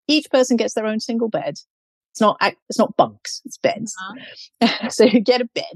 Each 0.06 0.30
person 0.30 0.56
gets 0.56 0.74
their 0.74 0.86
own 0.86 1.00
single 1.00 1.28
bed 1.28 1.54
it's 2.10 2.20
not 2.20 2.36
it's 2.68 2.78
not 2.78 2.96
bunks, 2.96 3.40
it's 3.44 3.58
beds. 3.58 3.94
Uh-huh. 4.60 4.88
so 4.88 5.04
you 5.04 5.20
get 5.20 5.40
a 5.40 5.48
bed, 5.54 5.74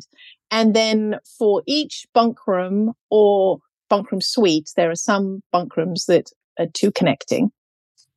and 0.50 0.74
then 0.74 1.16
for 1.38 1.62
each 1.66 2.06
bunk 2.14 2.46
room 2.46 2.92
or 3.10 3.58
bunk 3.88 4.10
room 4.10 4.20
suite, 4.20 4.70
there 4.76 4.90
are 4.90 4.96
some 4.96 5.42
bunk 5.52 5.76
rooms 5.76 6.06
that 6.06 6.30
are 6.58 6.66
two 6.72 6.90
connecting. 6.90 7.50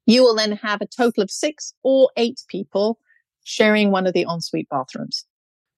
You 0.06 0.24
will 0.24 0.36
then 0.36 0.54
have 0.54 0.82
a 0.82 0.88
total 0.88 1.24
of 1.24 1.30
six 1.30 1.74
or 1.84 2.10
eight 2.16 2.40
people 2.48 3.00
sharing 3.44 3.92
one 3.92 4.08
of 4.08 4.14
the 4.14 4.26
ensuite 4.28 4.70
bathrooms. 4.70 5.26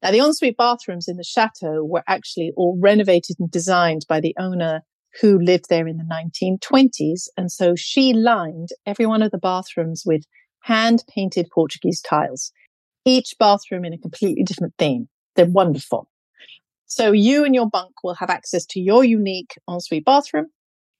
Now, 0.02 0.12
the 0.12 0.20
ensuite 0.20 0.58
bathrooms 0.58 1.08
in 1.08 1.18
the 1.18 1.24
chateau 1.24 1.84
were 1.84 2.04
actually 2.08 2.52
all 2.56 2.78
renovated 2.82 3.38
and 3.40 3.52
designed 3.52 4.06
by 4.08 4.20
the 4.22 4.36
owner 4.40 4.82
who 5.22 5.40
lived 5.40 5.66
there 5.70 5.88
in 5.88 5.98
the 5.98 6.04
1920s. 6.04 7.28
And 7.36 7.52
so 7.52 7.76
she 7.76 8.14
lined 8.14 8.70
every 8.86 9.06
one 9.06 9.22
of 9.22 9.32
the 9.32 9.38
bathrooms 9.38 10.04
with 10.06 10.24
hand 10.62 11.04
painted 11.08 11.50
Portuguese 11.54 12.02
tiles, 12.02 12.52
each 13.06 13.36
bathroom 13.40 13.86
in 13.86 13.94
a 13.94 13.98
completely 13.98 14.44
different 14.44 14.74
theme. 14.78 15.08
They're 15.36 15.46
wonderful. 15.46 16.10
So 16.86 17.12
you 17.12 17.46
and 17.46 17.54
your 17.54 17.70
bunk 17.70 18.04
will 18.04 18.16
have 18.16 18.30
access 18.30 18.66
to 18.68 18.80
your 18.80 19.04
unique 19.04 19.56
ensuite 19.68 20.06
bathroom. 20.06 20.48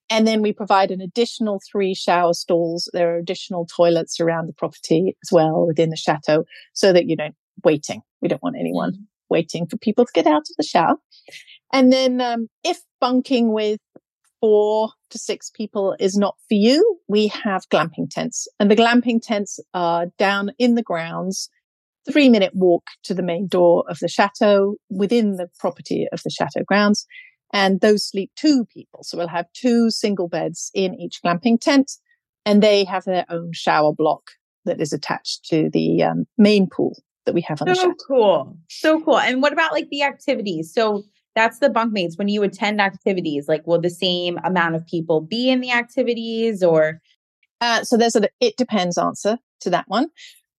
And 0.08 0.26
then 0.26 0.42
we 0.42 0.52
provide 0.52 0.90
an 0.90 1.00
additional 1.00 1.60
three 1.70 1.94
shower 1.94 2.32
stalls. 2.32 2.90
There 2.92 3.14
are 3.14 3.18
additional 3.18 3.66
toilets 3.66 4.20
around 4.20 4.48
the 4.48 4.52
property 4.52 5.16
as 5.24 5.30
well 5.32 5.66
within 5.66 5.90
the 5.90 5.96
chateau 5.96 6.44
so 6.72 6.92
that 6.92 7.06
you 7.06 7.16
don't 7.16 7.36
waiting. 7.64 8.02
We 8.20 8.28
don't 8.28 8.42
want 8.42 8.56
anyone 8.58 8.92
mm-hmm. 8.92 9.02
waiting 9.28 9.66
for 9.66 9.76
people 9.76 10.04
to 10.04 10.12
get 10.12 10.26
out 10.26 10.42
of 10.42 10.56
the 10.56 10.64
shower. 10.64 10.96
And 11.72 11.92
then 11.92 12.20
um, 12.20 12.48
if 12.64 12.80
bunking 13.00 13.52
with 13.52 13.78
four 14.40 14.90
to 15.10 15.18
six 15.18 15.50
people 15.50 15.94
is 15.98 16.16
not 16.16 16.36
for 16.48 16.54
you, 16.54 16.98
we 17.08 17.28
have 17.28 17.68
glamping 17.68 18.08
tents. 18.10 18.48
And 18.58 18.70
the 18.70 18.76
glamping 18.76 19.20
tents 19.22 19.60
are 19.74 20.06
down 20.18 20.52
in 20.58 20.74
the 20.74 20.82
grounds, 20.82 21.50
three 22.10 22.28
minute 22.28 22.54
walk 22.54 22.84
to 23.04 23.14
the 23.14 23.22
main 23.22 23.46
door 23.46 23.84
of 23.88 23.98
the 24.00 24.08
chateau 24.08 24.76
within 24.88 25.36
the 25.36 25.48
property 25.58 26.06
of 26.12 26.22
the 26.22 26.30
chateau 26.30 26.62
grounds. 26.64 27.06
And 27.52 27.80
those 27.80 28.08
sleep 28.08 28.30
two 28.36 28.64
people. 28.66 29.02
So 29.02 29.18
we'll 29.18 29.28
have 29.28 29.46
two 29.54 29.90
single 29.90 30.28
beds 30.28 30.70
in 30.74 30.94
each 30.94 31.20
glamping 31.24 31.60
tent 31.60 31.90
and 32.46 32.62
they 32.62 32.84
have 32.84 33.04
their 33.04 33.26
own 33.28 33.50
shower 33.52 33.92
block 33.92 34.30
that 34.64 34.80
is 34.80 34.92
attached 34.92 35.44
to 35.46 35.68
the 35.70 36.02
um, 36.02 36.26
main 36.38 36.68
pool 36.68 36.96
that 37.26 37.34
we 37.34 37.40
have 37.42 37.60
on 37.60 37.68
so 37.68 37.74
the 37.74 37.76
chateau. 37.76 37.94
So 37.98 38.06
cool. 38.06 38.58
So 38.68 39.00
cool. 39.00 39.18
And 39.18 39.42
what 39.42 39.52
about 39.52 39.72
like 39.72 39.88
the 39.90 40.02
activities? 40.04 40.72
So 40.72 41.02
that's 41.34 41.58
the 41.58 41.68
bunkmates 41.68 42.18
when 42.18 42.28
you 42.28 42.42
attend 42.42 42.80
activities 42.80 43.46
like 43.48 43.66
will 43.66 43.80
the 43.80 43.90
same 43.90 44.38
amount 44.44 44.74
of 44.74 44.86
people 44.86 45.20
be 45.20 45.50
in 45.50 45.60
the 45.60 45.70
activities 45.70 46.62
or? 46.62 47.00
Uh, 47.60 47.84
so 47.84 47.96
there's 47.96 48.16
it 48.40 48.56
depends 48.56 48.96
answer 48.96 49.38
to 49.60 49.70
that 49.70 49.84
one. 49.88 50.08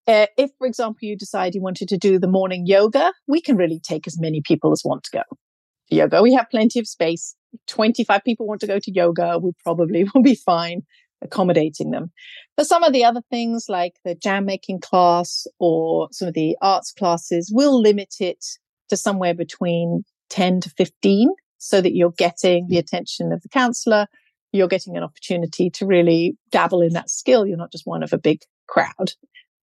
Uh, 0.08 0.28
if 0.38 0.52
for 0.58 0.68
example 0.68 1.00
you 1.02 1.18
decide 1.18 1.56
you 1.56 1.62
wanted 1.62 1.88
to 1.90 1.98
do 1.98 2.18
the 2.18 2.28
morning 2.28 2.66
yoga 2.66 3.14
we 3.28 3.40
can 3.40 3.56
really 3.56 3.80
take 3.80 4.08
as 4.08 4.20
many 4.20 4.42
people 4.42 4.72
as 4.72 4.82
want 4.84 5.04
to 5.04 5.12
go 5.12 5.24
for 5.30 5.96
yoga. 5.96 6.22
We 6.22 6.34
have 6.34 6.50
plenty 6.50 6.80
of 6.80 6.88
space. 6.88 7.36
25 7.68 8.24
people 8.24 8.48
want 8.48 8.62
to 8.62 8.68
go 8.68 8.80
to 8.80 8.92
yoga, 8.92 9.38
we 9.38 9.52
probably 9.64 10.06
will 10.16 10.24
be 10.24 10.36
fine 10.36 10.84
accommodating 11.22 11.92
them. 11.92 12.12
But 12.58 12.68
some 12.68 12.84
of 12.84 12.94
the 12.94 13.06
other 13.06 13.22
things 13.30 13.66
like 13.70 13.94
the 14.04 14.16
jam 14.16 14.46
making 14.46 14.80
class 14.80 15.46
or 15.60 16.10
some 16.12 16.28
of 16.28 16.34
the 16.34 16.58
arts 16.62 16.92
classes, 16.92 17.52
will 17.54 17.80
limit 17.80 18.16
it 18.20 18.44
to 18.90 18.98
somewhere 18.98 19.34
between 19.34 20.04
10 20.32 20.62
to 20.62 20.70
15 20.72 21.30
so 21.58 21.80
that 21.80 21.94
you're 21.94 22.12
getting 22.12 22.68
the 22.68 22.78
attention 22.78 23.32
of 23.32 23.42
the 23.42 23.50
counselor. 23.50 24.08
You're 24.52 24.68
getting 24.68 24.98
an 24.98 25.04
opportunity 25.04 25.70
to 25.70 25.86
really 25.86 26.36
dabble 26.52 26.82
in 26.82 26.94
that 26.94 27.10
skill. 27.10 27.46
You're 27.46 27.58
not 27.58 27.72
just 27.72 27.86
one 27.86 28.04
of 28.04 28.12
a 28.12 28.18
big 28.18 28.42
crowd. 28.68 29.14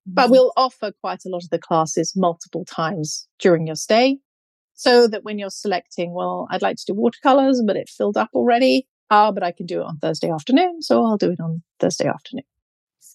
But 0.07 0.25
mm-hmm. 0.25 0.33
we'll 0.33 0.53
offer 0.57 0.93
quite 1.03 1.25
a 1.27 1.29
lot 1.29 1.43
of 1.43 1.51
the 1.51 1.59
classes 1.59 2.15
multiple 2.17 2.65
times 2.65 3.27
during 3.39 3.67
your 3.67 3.77
stay 3.77 4.19
so 4.75 5.09
that 5.09 5.25
when 5.25 5.39
you're 5.39 5.51
selecting, 5.51 6.15
well, 6.15 6.47
I'd 6.51 6.63
like 6.63 6.77
to 6.77 6.85
do 6.87 6.95
watercolors, 6.95 7.61
but 7.67 7.77
it 7.77 7.89
filled 7.89 8.17
up 8.17 8.31
already. 8.33 8.87
Ah, 9.11 9.33
but 9.33 9.43
I 9.43 9.53
can 9.53 9.67
do 9.67 9.81
it 9.81 9.87
on 9.87 9.99
Thursday 9.99 10.31
afternoon. 10.31 10.83
So 10.83 11.05
I'll 11.05 11.17
do 11.17 11.33
it 11.33 11.41
on 11.41 11.63
Thursday 11.81 12.07
afternoon. 12.07 12.45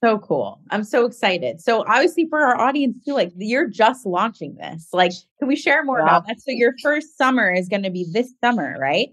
So 0.03 0.19
cool. 0.19 0.59
I'm 0.69 0.83
so 0.83 1.05
excited. 1.05 1.61
So 1.61 1.85
obviously 1.87 2.27
for 2.29 2.41
our 2.41 2.59
audience 2.59 2.97
too, 3.05 3.13
like 3.13 3.31
you're 3.37 3.69
just 3.69 4.05
launching 4.05 4.55
this. 4.55 4.89
Like, 4.91 5.13
can 5.39 5.47
we 5.47 5.55
share 5.55 5.81
more 5.85 5.99
yeah. 5.99 6.03
about 6.03 6.27
that? 6.27 6.41
So 6.41 6.51
your 6.51 6.73
first 6.81 7.17
summer 7.17 7.53
is 7.53 7.69
going 7.69 7.83
to 7.83 7.89
be 7.89 8.05
this 8.11 8.33
summer, 8.43 8.75
right? 8.77 9.09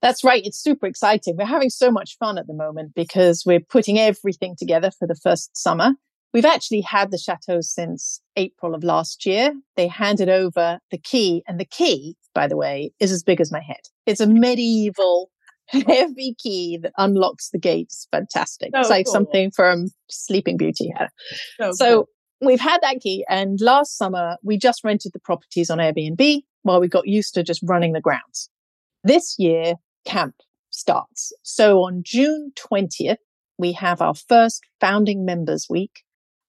That's 0.00 0.24
right. 0.24 0.42
It's 0.42 0.58
super 0.58 0.86
exciting. 0.86 1.36
We're 1.36 1.44
having 1.44 1.68
so 1.68 1.90
much 1.90 2.16
fun 2.18 2.38
at 2.38 2.46
the 2.46 2.54
moment 2.54 2.94
because 2.94 3.44
we're 3.44 3.60
putting 3.60 3.98
everything 3.98 4.56
together 4.58 4.90
for 4.98 5.06
the 5.06 5.14
first 5.22 5.54
summer. 5.54 5.92
We've 6.32 6.46
actually 6.46 6.80
had 6.80 7.10
the 7.10 7.18
chateau 7.18 7.60
since 7.60 8.22
April 8.36 8.74
of 8.74 8.82
last 8.82 9.26
year. 9.26 9.52
They 9.76 9.86
handed 9.86 10.30
over 10.30 10.78
the 10.90 10.96
key 10.96 11.42
and 11.46 11.60
the 11.60 11.66
key, 11.66 12.16
by 12.34 12.46
the 12.46 12.56
way, 12.56 12.92
is 13.00 13.12
as 13.12 13.22
big 13.22 13.42
as 13.42 13.52
my 13.52 13.60
head. 13.60 13.82
It's 14.06 14.20
a 14.20 14.26
medieval 14.26 15.30
heavy 15.86 16.34
key 16.38 16.78
that 16.82 16.92
unlocks 16.98 17.50
the 17.50 17.58
gate. 17.58 17.86
It's 17.88 18.08
fantastic. 18.10 18.70
So 18.74 18.80
it's 18.80 18.90
like 18.90 19.06
cool. 19.06 19.12
something 19.12 19.50
from 19.50 19.88
Sleeping 20.08 20.56
Beauty. 20.56 20.90
Yeah. 20.94 21.08
So, 21.58 21.72
so 21.72 21.94
cool. 21.94 22.08
we've 22.48 22.60
had 22.60 22.80
that 22.82 23.00
key. 23.00 23.24
And 23.28 23.58
last 23.60 23.96
summer, 23.96 24.36
we 24.42 24.58
just 24.58 24.84
rented 24.84 25.12
the 25.12 25.20
properties 25.20 25.70
on 25.70 25.78
Airbnb 25.78 26.42
while 26.62 26.80
we 26.80 26.88
got 26.88 27.06
used 27.06 27.34
to 27.34 27.42
just 27.42 27.60
running 27.64 27.92
the 27.92 28.00
grounds. 28.00 28.50
This 29.04 29.36
year, 29.38 29.74
camp 30.04 30.34
starts. 30.70 31.32
So 31.42 31.80
on 31.80 32.02
June 32.04 32.52
20th, 32.56 33.16
we 33.58 33.72
have 33.72 34.00
our 34.00 34.14
first 34.14 34.62
founding 34.80 35.24
members 35.24 35.66
week. 35.68 36.02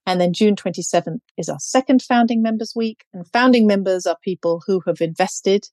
And 0.05 0.19
then 0.19 0.33
June 0.33 0.55
27th 0.55 1.19
is 1.37 1.47
our 1.47 1.59
second 1.59 2.01
founding 2.01 2.41
members 2.41 2.73
week. 2.75 3.05
And 3.13 3.25
founding 3.31 3.67
members 3.67 4.05
are 4.05 4.17
people 4.23 4.61
who 4.67 4.81
have 4.85 4.99
invested 4.99 5.65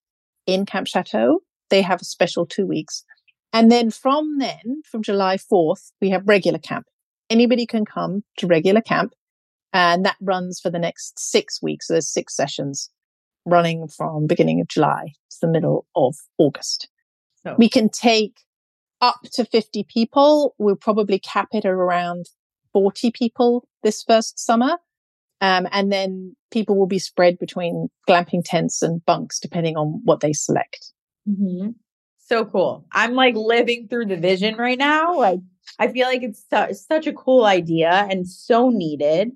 in 0.46 0.66
Camp 0.66 0.86
Chateau. 0.86 1.40
They 1.68 1.82
have 1.82 2.00
a 2.00 2.04
special 2.04 2.46
two 2.46 2.66
weeks. 2.66 3.04
And 3.52 3.70
then 3.70 3.90
from 3.90 4.38
then, 4.38 4.82
from 4.88 5.02
July 5.02 5.36
4th, 5.36 5.92
we 6.00 6.10
have 6.10 6.26
regular 6.26 6.58
camp. 6.58 6.86
Anybody 7.28 7.66
can 7.66 7.84
come 7.84 8.22
to 8.38 8.46
regular 8.46 8.80
camp. 8.80 9.12
And 9.72 10.04
that 10.04 10.16
runs 10.20 10.60
for 10.60 10.70
the 10.70 10.78
next 10.78 11.18
six 11.18 11.62
weeks. 11.62 11.86
So 11.86 11.94
there's 11.94 12.08
six 12.08 12.34
sessions 12.34 12.90
running 13.46 13.88
from 13.88 14.26
beginning 14.26 14.60
of 14.60 14.68
July 14.68 15.12
to 15.30 15.36
the 15.40 15.48
middle 15.48 15.86
of 15.94 16.16
August. 16.38 16.88
So. 17.42 17.54
We 17.56 17.68
can 17.68 17.88
take 17.88 18.38
up 19.00 19.20
to 19.32 19.44
50 19.44 19.84
people. 19.84 20.54
We'll 20.58 20.76
probably 20.76 21.18
cap 21.18 21.48
it 21.52 21.64
at 21.64 21.70
around 21.70 22.26
40 22.72 23.12
people 23.12 23.66
this 23.82 24.02
first 24.02 24.38
summer. 24.38 24.78
Um, 25.40 25.66
and 25.72 25.90
then 25.90 26.36
people 26.50 26.76
will 26.76 26.86
be 26.86 26.98
spread 26.98 27.38
between 27.38 27.88
glamping 28.08 28.42
tents 28.44 28.82
and 28.82 29.04
bunks 29.06 29.40
depending 29.40 29.76
on 29.76 30.02
what 30.04 30.20
they 30.20 30.32
select. 30.32 30.92
Mm-hmm 31.28 31.70
so 32.30 32.44
cool. 32.44 32.86
I'm 32.92 33.14
like 33.14 33.34
living 33.34 33.88
through 33.88 34.06
the 34.06 34.16
vision 34.16 34.56
right 34.56 34.78
now. 34.78 35.16
Like 35.16 35.40
I 35.78 35.88
feel 35.88 36.06
like 36.06 36.22
it's 36.22 36.44
su- 36.48 36.74
such 36.74 37.06
a 37.06 37.12
cool 37.12 37.44
idea 37.44 38.06
and 38.08 38.26
so 38.26 38.70
needed. 38.70 39.32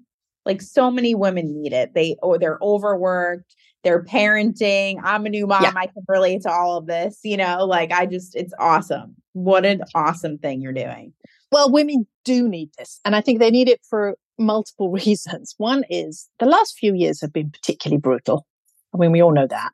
Like 0.46 0.62
so 0.62 0.90
many 0.90 1.14
women 1.14 1.52
need 1.52 1.72
it. 1.72 1.92
They 1.94 2.16
or 2.22 2.38
they're 2.38 2.58
overworked, 2.62 3.56
they're 3.82 4.04
parenting. 4.04 5.00
I'm 5.02 5.26
a 5.26 5.28
new 5.28 5.46
mom. 5.46 5.64
Yeah. 5.64 5.72
I 5.74 5.86
can 5.86 6.04
relate 6.06 6.42
to 6.42 6.52
all 6.52 6.76
of 6.76 6.86
this, 6.86 7.18
you 7.24 7.36
know, 7.36 7.64
like 7.64 7.90
I 7.90 8.06
just 8.06 8.36
it's 8.36 8.54
awesome. 8.60 9.16
What 9.32 9.64
an 9.64 9.82
awesome 9.94 10.38
thing 10.38 10.60
you're 10.60 10.72
doing. 10.72 11.12
Well, 11.50 11.72
women 11.72 12.06
do 12.24 12.48
need 12.48 12.70
this. 12.78 13.00
And 13.04 13.16
I 13.16 13.20
think 13.20 13.40
they 13.40 13.50
need 13.50 13.68
it 13.68 13.80
for 13.90 14.14
multiple 14.38 14.90
reasons. 15.04 15.54
One 15.58 15.82
is 15.90 16.28
the 16.38 16.46
last 16.46 16.78
few 16.78 16.94
years 16.94 17.20
have 17.22 17.32
been 17.32 17.50
particularly 17.50 17.98
brutal. 17.98 18.46
I 18.94 18.98
mean, 18.98 19.10
we 19.10 19.20
all 19.20 19.32
know 19.32 19.48
that. 19.48 19.72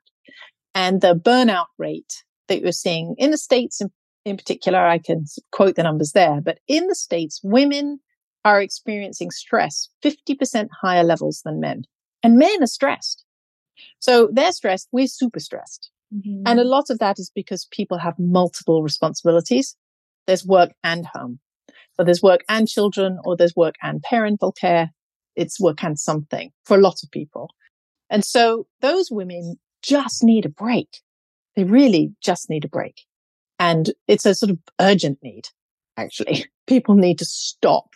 And 0.73 1.01
the 1.01 1.13
burnout 1.13 1.67
rate 1.77 2.23
that 2.51 2.61
you're 2.61 2.73
seeing 2.73 3.15
in 3.17 3.31
the 3.31 3.37
States 3.37 3.79
in, 3.79 3.89
in 4.25 4.35
particular, 4.35 4.85
I 4.85 4.97
can 4.97 5.25
quote 5.51 5.75
the 5.75 5.83
numbers 5.83 6.11
there, 6.11 6.41
but 6.41 6.59
in 6.67 6.87
the 6.87 6.95
States, 6.95 7.39
women 7.43 8.01
are 8.43 8.61
experiencing 8.61 9.31
stress 9.31 9.87
50% 10.03 10.67
higher 10.81 11.03
levels 11.03 11.41
than 11.45 11.61
men. 11.61 11.83
And 12.23 12.37
men 12.37 12.61
are 12.61 12.67
stressed. 12.67 13.23
So 13.99 14.29
they're 14.31 14.51
stressed. 14.51 14.89
We're 14.91 15.07
super 15.07 15.39
stressed. 15.39 15.89
Mm-hmm. 16.13 16.43
And 16.45 16.59
a 16.59 16.65
lot 16.65 16.89
of 16.89 16.99
that 16.99 17.19
is 17.19 17.31
because 17.33 17.67
people 17.71 17.97
have 17.99 18.19
multiple 18.19 18.83
responsibilities. 18.83 19.77
There's 20.27 20.45
work 20.45 20.71
and 20.83 21.05
home. 21.05 21.39
So 21.93 22.03
there's 22.03 22.21
work 22.21 22.41
and 22.49 22.67
children, 22.67 23.19
or 23.23 23.37
there's 23.37 23.55
work 23.55 23.75
and 23.81 24.03
parental 24.03 24.51
care. 24.51 24.91
It's 25.35 25.59
work 25.59 25.83
and 25.83 25.97
something 25.97 26.51
for 26.65 26.77
a 26.77 26.81
lot 26.81 26.99
of 27.01 27.11
people. 27.11 27.49
And 28.09 28.25
so 28.25 28.67
those 28.81 29.09
women 29.09 29.57
just 29.81 30.23
need 30.23 30.45
a 30.45 30.49
break. 30.49 31.01
They 31.55 31.63
really 31.63 32.13
just 32.21 32.49
need 32.49 32.65
a 32.65 32.69
break. 32.69 33.01
And 33.59 33.91
it's 34.07 34.25
a 34.25 34.33
sort 34.33 34.49
of 34.49 34.59
urgent 34.79 35.19
need, 35.21 35.49
actually. 35.97 36.45
People 36.67 36.95
need 36.95 37.19
to 37.19 37.25
stop 37.25 37.89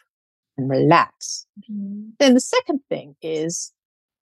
and 0.58 0.70
relax. 0.70 1.46
Mm-hmm. 1.62 2.10
Then 2.20 2.34
the 2.34 2.40
second 2.40 2.82
thing 2.90 3.16
is, 3.22 3.72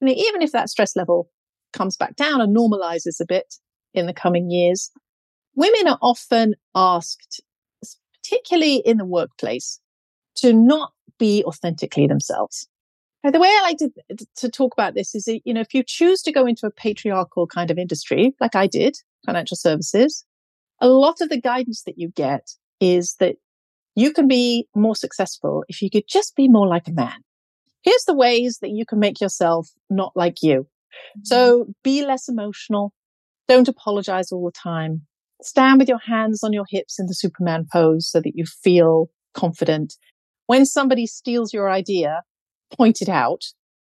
I 0.02 0.06
mean, 0.06 0.18
even 0.18 0.42
if 0.42 0.52
that 0.52 0.70
stress 0.70 0.96
level 0.96 1.30
comes 1.74 1.98
back 1.98 2.16
down 2.16 2.42
and 2.42 2.56
normalizes 2.56 3.20
a 3.20 3.26
bit 3.26 3.56
in 3.94 4.06
the 4.06 4.14
coming 4.14 4.50
years, 4.50 4.92
women 5.56 5.88
are 5.88 6.00
often 6.02 6.56
asked, 6.76 7.42
particularly 8.24 8.78
in 8.78 8.98
the 8.98 9.06
workplace, 9.06 9.80
to 10.36 10.54
not 10.54 10.94
be 11.20 11.44
authentically 11.46 12.08
themselves. 12.08 12.68
Now, 13.24 13.32
the 13.32 13.40
way 13.40 13.48
I 13.48 13.62
like 13.62 13.78
to, 13.78 14.26
to 14.38 14.50
talk 14.50 14.74
about 14.74 14.96
this 14.96 15.16
is, 15.16 15.28
you 15.28 15.54
know, 15.54 15.62
if 15.62 15.74
you 15.74 15.84
choose 15.84 16.22
to 16.24 16.32
go 16.32 16.46
into 16.46 16.66
a 16.66 16.72
patriarchal 16.72 17.48
kind 17.48 17.72
of 17.72 17.78
industry, 17.78 18.36
like 18.42 18.56
I 18.56 18.68
did, 18.68 18.98
financial 19.26 19.58
services, 19.58 20.26
a 20.80 20.88
lot 20.88 21.22
of 21.22 21.30
the 21.30 21.40
guidance 21.40 21.84
that 21.84 21.98
you 21.98 22.10
get 22.16 22.52
is 22.80 23.16
that 23.20 23.36
you 23.96 24.12
can 24.12 24.28
be 24.28 24.68
more 24.76 24.96
successful 24.96 25.64
if 25.68 25.82
you 25.82 25.90
could 25.90 26.04
just 26.08 26.36
be 26.36 26.48
more 26.48 26.68
like 26.68 26.88
a 26.88 26.92
man. 26.92 27.24
Here's 27.84 28.04
the 28.06 28.16
ways 28.16 28.60
that 28.62 28.72
you 28.72 28.86
can 28.86 29.00
make 29.00 29.22
yourself 29.22 29.70
not 29.90 30.14
like 30.16 30.42
you. 30.42 30.62
Mm-hmm. 30.62 31.22
So 31.24 31.68
be 31.84 32.06
less 32.06 32.28
emotional. 32.28 32.94
Don't 33.48 33.68
apologize 33.68 34.32
all 34.32 34.46
the 34.46 34.52
time. 34.52 35.02
Stand 35.42 35.80
with 35.80 35.90
your 35.90 36.00
hands 36.00 36.44
on 36.44 36.54
your 36.54 36.66
hips 36.70 37.00
in 37.00 37.08
the 37.08 37.14
Superman 37.14 37.66
pose 37.72 38.10
so 38.10 38.22
that 38.22 38.36
you 38.36 38.46
feel 38.46 39.10
confident. 39.34 39.96
When 40.48 40.66
somebody 40.66 41.06
steals 41.06 41.54
your 41.54 41.70
idea, 41.70 42.22
point 42.76 43.02
it 43.02 43.10
out. 43.10 43.42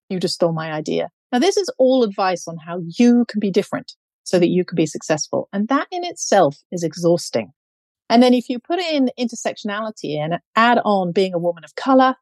You 0.09 0.19
just 0.19 0.35
stole 0.35 0.53
my 0.53 0.71
idea. 0.71 1.09
Now, 1.31 1.39
this 1.39 1.57
is 1.57 1.71
all 1.77 2.03
advice 2.03 2.47
on 2.47 2.57
how 2.65 2.81
you 2.97 3.25
can 3.27 3.39
be 3.39 3.51
different 3.51 3.93
so 4.25 4.39
that 4.39 4.49
you 4.49 4.65
can 4.65 4.75
be 4.75 4.85
successful. 4.85 5.47
And 5.53 5.69
that 5.69 5.87
in 5.91 6.03
itself 6.03 6.57
is 6.71 6.83
exhausting. 6.83 7.53
And 8.09 8.21
then 8.21 8.33
if 8.33 8.49
you 8.49 8.59
put 8.59 8.79
in 8.79 9.09
intersectionality 9.17 10.17
and 10.17 10.39
add 10.55 10.79
on 10.83 11.11
being 11.11 11.33
a 11.33 11.39
woman 11.39 11.63
of 11.63 11.75
color 11.75 12.15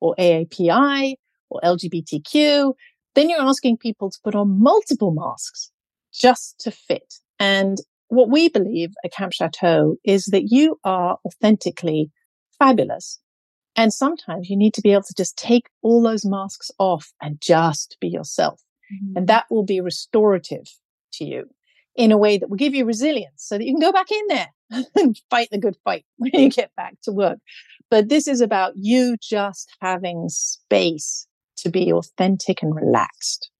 or 0.00 0.14
AAPI 0.18 1.14
or 1.48 1.60
LGBTQ, 1.62 2.74
then 3.14 3.30
you're 3.30 3.40
asking 3.40 3.76
people 3.76 4.10
to 4.10 4.18
put 4.24 4.34
on 4.34 4.60
multiple 4.60 5.12
masks 5.12 5.70
just 6.12 6.58
to 6.60 6.70
fit. 6.70 7.14
And 7.38 7.78
what 8.08 8.30
we 8.30 8.48
believe 8.48 8.92
at 9.04 9.12
Camp 9.12 9.32
Chateau 9.32 9.96
is 10.04 10.26
that 10.26 10.50
you 10.50 10.78
are 10.84 11.18
authentically 11.24 12.10
fabulous. 12.58 13.20
And 13.76 13.92
sometimes 13.92 14.50
you 14.50 14.56
need 14.56 14.74
to 14.74 14.82
be 14.82 14.92
able 14.92 15.02
to 15.04 15.14
just 15.16 15.36
take 15.36 15.68
all 15.82 16.02
those 16.02 16.24
masks 16.24 16.70
off 16.78 17.12
and 17.22 17.40
just 17.40 17.96
be 18.00 18.08
yourself. 18.08 18.60
Mm-hmm. 18.92 19.16
And 19.16 19.28
that 19.28 19.46
will 19.50 19.64
be 19.64 19.80
restorative 19.80 20.66
to 21.12 21.24
you 21.24 21.44
in 21.96 22.12
a 22.12 22.18
way 22.18 22.38
that 22.38 22.48
will 22.48 22.56
give 22.56 22.74
you 22.74 22.84
resilience 22.84 23.34
so 23.36 23.58
that 23.58 23.64
you 23.64 23.72
can 23.72 23.80
go 23.80 23.92
back 23.92 24.10
in 24.10 24.26
there 24.28 24.48
and 24.96 25.20
fight 25.30 25.48
the 25.50 25.58
good 25.58 25.76
fight 25.84 26.04
when 26.16 26.32
you 26.34 26.50
get 26.50 26.74
back 26.76 26.94
to 27.02 27.12
work. 27.12 27.38
But 27.90 28.08
this 28.08 28.26
is 28.26 28.40
about 28.40 28.72
you 28.76 29.16
just 29.20 29.70
having 29.80 30.28
space 30.28 31.26
to 31.58 31.70
be 31.70 31.92
authentic 31.92 32.62
and 32.62 32.74
relaxed. 32.74 33.50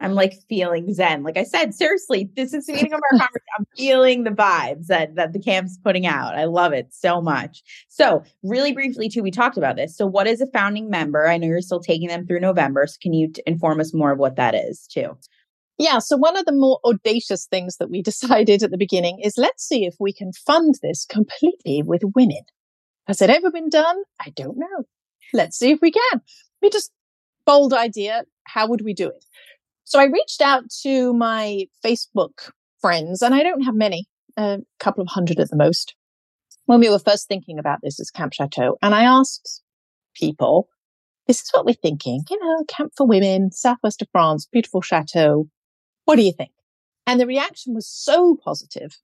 I'm 0.00 0.12
like 0.12 0.34
feeling 0.48 0.92
zen. 0.92 1.22
Like 1.22 1.38
I 1.38 1.44
said, 1.44 1.74
seriously, 1.74 2.28
this 2.36 2.52
is 2.52 2.66
the 2.66 2.74
beginning 2.74 2.92
of 2.92 3.00
our 3.12 3.18
conversation. 3.18 3.46
I'm 3.58 3.66
feeling 3.76 4.24
the 4.24 4.30
vibes 4.30 4.86
that, 4.88 5.14
that 5.14 5.32
the 5.32 5.38
camp's 5.38 5.78
putting 5.78 6.06
out. 6.06 6.36
I 6.36 6.44
love 6.44 6.72
it 6.72 6.88
so 6.90 7.22
much. 7.22 7.62
So, 7.88 8.22
really 8.42 8.72
briefly, 8.72 9.08
too, 9.08 9.22
we 9.22 9.30
talked 9.30 9.56
about 9.56 9.76
this. 9.76 9.96
So, 9.96 10.06
what 10.06 10.26
is 10.26 10.40
a 10.42 10.46
founding 10.48 10.90
member? 10.90 11.26
I 11.26 11.38
know 11.38 11.46
you're 11.46 11.62
still 11.62 11.80
taking 11.80 12.08
them 12.08 12.26
through 12.26 12.40
November. 12.40 12.86
So, 12.86 12.98
can 13.00 13.14
you 13.14 13.28
t- 13.28 13.42
inform 13.46 13.80
us 13.80 13.94
more 13.94 14.12
of 14.12 14.18
what 14.18 14.36
that 14.36 14.54
is, 14.54 14.86
too? 14.86 15.16
Yeah. 15.78 15.98
So 15.98 16.16
one 16.16 16.36
of 16.36 16.46
the 16.46 16.52
more 16.52 16.80
audacious 16.84 17.46
things 17.46 17.76
that 17.76 17.90
we 17.90 18.02
decided 18.10 18.62
at 18.62 18.70
the 18.70 18.78
beginning 18.78 19.20
is 19.22 19.34
let's 19.36 19.66
see 19.66 19.84
if 19.84 19.94
we 20.00 20.12
can 20.12 20.32
fund 20.32 20.76
this 20.82 21.04
completely 21.04 21.82
with 21.84 22.02
women. 22.14 22.42
Has 23.06 23.22
it 23.22 23.30
ever 23.30 23.50
been 23.50 23.68
done? 23.68 23.96
I 24.20 24.30
don't 24.30 24.58
know. 24.58 24.84
Let's 25.32 25.58
see 25.58 25.70
if 25.70 25.80
we 25.80 25.92
can. 25.92 26.20
We 26.62 26.70
just 26.70 26.90
bold 27.44 27.72
idea. 27.72 28.24
How 28.44 28.68
would 28.68 28.82
we 28.82 28.94
do 28.94 29.08
it? 29.08 29.24
So 29.84 30.00
I 30.00 30.04
reached 30.04 30.40
out 30.40 30.64
to 30.82 31.12
my 31.14 31.66
Facebook 31.84 32.50
friends, 32.80 33.22
and 33.22 33.34
I 33.34 33.44
don't 33.44 33.62
have 33.62 33.74
many, 33.74 34.06
a 34.36 34.58
couple 34.80 35.02
of 35.02 35.08
hundred 35.08 35.38
at 35.38 35.48
the 35.50 35.56
most, 35.56 35.94
when 36.64 36.80
we 36.80 36.90
were 36.90 36.98
first 36.98 37.28
thinking 37.28 37.58
about 37.58 37.78
this 37.82 38.00
as 38.00 38.10
Camp 38.10 38.32
Chateau. 38.32 38.76
And 38.82 38.94
I 38.94 39.04
asked 39.04 39.62
people, 40.14 40.68
this 41.26 41.40
is 41.40 41.50
what 41.52 41.64
we're 41.64 41.74
thinking, 41.74 42.24
you 42.28 42.38
know, 42.40 42.64
camp 42.68 42.92
for 42.96 43.06
women, 43.06 43.52
southwest 43.52 44.02
of 44.02 44.08
France, 44.10 44.48
beautiful 44.50 44.80
chateau. 44.80 45.48
What 46.06 46.16
do 46.16 46.22
you 46.22 46.32
think? 46.32 46.52
And 47.06 47.20
the 47.20 47.26
reaction 47.26 47.74
was 47.74 47.86
so 47.86 48.36
positive 48.42 48.98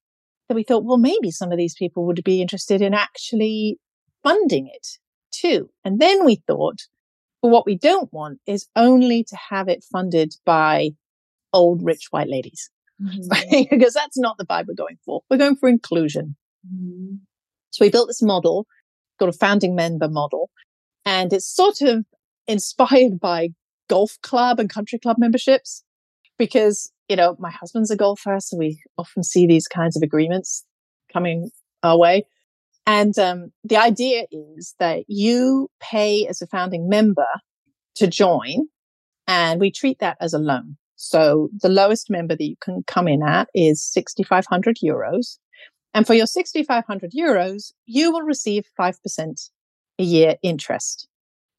that 0.48 0.54
we 0.54 0.62
thought, 0.62 0.84
well, 0.84 0.98
maybe 0.98 1.30
some 1.30 1.52
of 1.52 1.58
these 1.58 1.74
people 1.74 2.06
would 2.06 2.22
be 2.24 2.40
interested 2.40 2.80
in 2.80 2.94
actually 2.94 3.78
funding 4.22 4.68
it 4.68 4.98
too. 5.30 5.68
And 5.84 6.00
then 6.00 6.24
we 6.24 6.36
thought, 6.46 6.82
but 7.42 7.48
what 7.48 7.66
we 7.66 7.76
don't 7.76 8.12
want 8.12 8.40
is 8.46 8.68
only 8.76 9.24
to 9.24 9.36
have 9.50 9.68
it 9.68 9.84
funded 9.84 10.34
by 10.44 10.90
old 11.52 11.84
rich 11.84 12.06
white 12.10 12.28
ladies, 12.28 12.70
mm-hmm. 13.02 13.62
because 13.70 13.94
that's 13.94 14.18
not 14.18 14.38
the 14.38 14.46
vibe 14.46 14.66
we're 14.68 14.74
going 14.74 14.98
for. 15.04 15.22
We're 15.28 15.38
going 15.38 15.56
for 15.56 15.68
inclusion. 15.68 16.36
Mm-hmm. 16.66 17.16
So 17.70 17.84
we 17.84 17.90
built 17.90 18.08
this 18.08 18.22
model, 18.22 18.66
called 19.18 19.34
a 19.34 19.36
founding 19.36 19.74
member 19.74 20.08
model, 20.08 20.50
and 21.04 21.32
it's 21.32 21.46
sort 21.46 21.80
of 21.80 22.04
inspired 22.46 23.18
by 23.18 23.48
golf 23.88 24.18
club 24.22 24.60
and 24.60 24.70
country 24.70 24.98
club 24.98 25.16
memberships 25.18 25.82
because, 26.42 26.90
you 27.08 27.14
know, 27.14 27.36
my 27.38 27.52
husband's 27.52 27.92
a 27.92 27.96
golfer. 27.96 28.38
So 28.40 28.56
we 28.56 28.82
often 28.98 29.22
see 29.22 29.46
these 29.46 29.68
kinds 29.68 29.96
of 29.96 30.02
agreements 30.02 30.64
coming 31.12 31.50
our 31.84 31.96
way. 31.96 32.24
And 32.84 33.16
um, 33.16 33.52
the 33.62 33.76
idea 33.76 34.26
is 34.32 34.74
that 34.80 35.04
you 35.06 35.68
pay 35.78 36.26
as 36.26 36.42
a 36.42 36.48
founding 36.48 36.88
member 36.88 37.28
to 37.94 38.08
join, 38.08 38.66
and 39.28 39.60
we 39.60 39.70
treat 39.70 40.00
that 40.00 40.16
as 40.20 40.34
a 40.34 40.40
loan. 40.40 40.78
So 40.96 41.48
the 41.60 41.68
lowest 41.68 42.10
member 42.10 42.34
that 42.34 42.44
you 42.44 42.56
can 42.60 42.82
come 42.88 43.06
in 43.06 43.22
at 43.22 43.48
is 43.54 43.80
6,500 43.92 44.78
euros. 44.84 45.38
And 45.94 46.08
for 46.08 46.14
your 46.14 46.26
6,500 46.26 47.12
euros, 47.16 47.70
you 47.86 48.10
will 48.10 48.22
receive 48.22 48.64
5% 48.76 49.50
a 50.00 50.02
year 50.02 50.34
interest. 50.42 51.06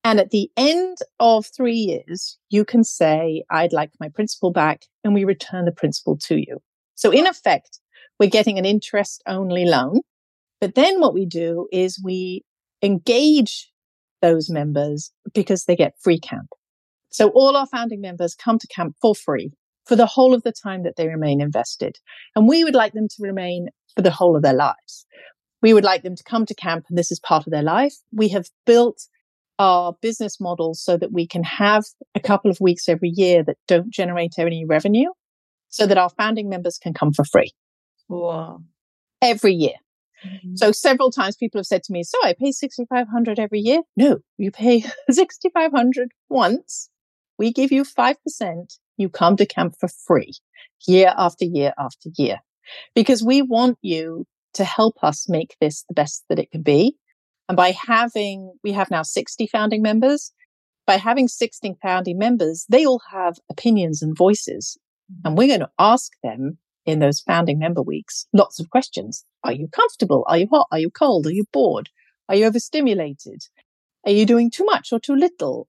And 0.04 0.20
at 0.20 0.32
the 0.32 0.52
end 0.58 0.98
of 1.20 1.46
three 1.46 1.76
years, 1.76 2.38
you 2.50 2.66
can 2.66 2.84
say, 2.84 3.44
I'd 3.50 3.72
like 3.72 3.92
my 4.00 4.10
principal 4.10 4.52
back, 4.52 4.84
and 5.04 5.14
we 5.14 5.24
return 5.24 5.66
the 5.66 5.72
principal 5.72 6.18
to 6.24 6.36
you. 6.36 6.60
So 6.96 7.12
in 7.12 7.26
effect, 7.26 7.80
we're 8.20 8.30
getting 8.30 8.58
an 8.58 8.66
interest 8.66 9.24
only 9.28 9.66
loan 9.66 10.02
but 10.64 10.76
then 10.76 11.02
what 11.02 11.14
we 11.14 11.26
do 11.26 11.68
is 11.74 12.00
we 12.02 12.46
engage 12.82 13.70
those 14.22 14.50
members 14.50 15.12
because 15.34 15.66
they 15.66 15.76
get 15.76 16.00
free 16.02 16.22
camp. 16.22 16.48
So 17.10 17.32
all 17.32 17.58
our 17.58 17.68
founding 17.68 18.00
members 18.00 18.34
come 18.34 18.60
to 18.60 18.68
camp 18.68 18.96
for 19.02 19.14
free 19.14 19.52
for 19.86 19.98
the 19.98 20.06
whole 20.06 20.34
of 20.34 20.44
the 20.44 20.54
time 20.54 20.84
that 20.84 20.96
they 20.96 21.10
remain 21.10 21.42
invested. 21.42 21.98
And 22.34 22.48
we 22.48 22.64
would 22.64 22.76
like 22.76 22.94
them 22.94 23.10
to 23.10 23.16
remain 23.20 23.68
for 23.94 24.04
the 24.04 24.12
whole 24.12 24.38
of 24.38 24.42
their 24.42 24.54
lives. 24.54 25.06
We 25.62 25.74
would 25.74 25.84
like 25.84 26.04
them 26.04 26.16
to 26.16 26.24
come 26.24 26.46
to 26.46 26.56
camp 26.56 26.86
and 26.88 26.98
this 26.98 27.12
is 27.12 27.20
part 27.20 27.46
of 27.46 27.52
their 27.52 27.62
life. 27.62 27.96
We 28.14 28.30
have 28.30 28.48
built 28.66 29.02
our 29.60 29.94
business 30.02 30.40
model 30.40 30.74
so 30.74 30.98
that 30.98 31.12
we 31.12 31.28
can 31.28 31.44
have 31.44 31.84
a 32.16 32.20
couple 32.20 32.50
of 32.50 32.60
weeks 32.60 32.90
every 32.90 33.12
year 33.14 33.44
that 33.44 33.58
don't 33.68 33.90
generate 33.90 34.34
any 34.38 34.66
revenue 34.66 35.10
so 35.70 35.86
that 35.86 35.98
our 35.98 36.10
founding 36.10 36.50
members 36.50 36.78
can 36.78 36.94
come 36.94 37.14
for 37.14 37.24
free. 37.24 37.52
Wow. 38.08 38.62
Every 39.22 39.54
year. 39.54 39.76
Mm-hmm. 40.26 40.56
So 40.56 40.72
several 40.72 41.12
times 41.12 41.36
people 41.36 41.60
have 41.60 41.66
said 41.66 41.84
to 41.84 41.94
me, 41.94 42.04
so 42.04 42.18
I 42.24 42.34
pay 42.40 42.52
6,500 42.52 43.40
every 43.40 43.60
year. 43.60 43.82
No, 43.98 44.20
you 44.38 44.52
pay 44.52 44.82
6,500 45.10 46.10
once. 46.30 46.90
We 47.38 47.52
give 47.52 47.72
you 47.72 47.84
5%. 47.84 48.16
You 48.98 49.10
come 49.10 49.36
to 49.38 49.46
camp 49.46 49.76
for 49.80 49.90
free 49.90 50.34
year 50.88 51.14
after 51.18 51.46
year 51.46 51.74
after 51.78 52.10
year 52.18 52.38
because 52.94 53.24
we 53.24 53.42
want 53.42 53.78
you 53.82 54.26
to 54.54 54.64
help 54.64 55.04
us 55.04 55.28
make 55.28 55.56
this 55.60 55.84
the 55.88 55.94
best 55.94 56.24
that 56.30 56.40
it 56.40 56.52
can 56.52 56.62
be. 56.62 56.96
And 57.50 57.56
by 57.56 57.72
having, 57.72 58.54
we 58.64 58.72
have 58.72 58.90
now 58.90 59.04
60 59.04 59.48
founding 59.48 59.82
members. 59.82 60.32
By 60.86 60.98
having 60.98 61.28
60 61.28 61.76
founding 61.82 62.18
members, 62.18 62.66
they 62.70 62.86
all 62.86 63.02
have 63.12 63.38
opinions 63.50 64.02
and 64.02 64.18
voices. 64.18 64.78
Mm-hmm. 65.12 65.28
And 65.28 65.38
we're 65.38 65.48
going 65.48 65.60
to 65.62 65.72
ask 65.80 66.12
them 66.24 66.58
in 66.86 67.00
those 67.00 67.22
founding 67.22 67.60
member 67.60 67.82
weeks 67.82 68.28
lots 68.34 68.60
of 68.60 68.70
questions. 68.70 69.26
Are 69.44 69.54
you 69.54 69.68
comfortable? 69.68 70.26
Are 70.28 70.38
you 70.38 70.48
hot? 70.52 70.68
Are 70.72 70.80
you 70.80 70.90
cold? 70.90 71.28
Are 71.28 71.32
you 71.32 71.46
bored? 71.52 71.90
Are 72.30 72.36
you 72.36 72.46
overstimulated? 72.46 73.44
Are 74.06 74.12
you 74.12 74.26
doing 74.26 74.50
too 74.50 74.66
much 74.66 74.92
or 74.92 75.00
too 75.00 75.16
little? 75.16 75.68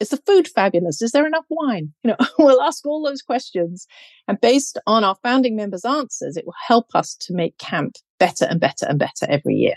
Is 0.00 0.08
the 0.08 0.16
food 0.16 0.48
fabulous? 0.48 1.02
Is 1.02 1.12
there 1.12 1.26
enough 1.26 1.44
wine? 1.50 1.92
You 2.02 2.10
know, 2.10 2.26
we'll 2.38 2.62
ask 2.62 2.86
all 2.86 3.02
those 3.02 3.22
questions. 3.22 3.86
And 4.26 4.40
based 4.40 4.78
on 4.86 5.04
our 5.04 5.16
founding 5.22 5.56
members' 5.56 5.84
answers, 5.84 6.36
it 6.36 6.46
will 6.46 6.54
help 6.66 6.86
us 6.94 7.14
to 7.20 7.34
make 7.34 7.58
camp 7.58 7.96
better 8.18 8.46
and 8.46 8.60
better 8.60 8.86
and 8.86 8.98
better 8.98 9.26
every 9.28 9.54
year. 9.54 9.74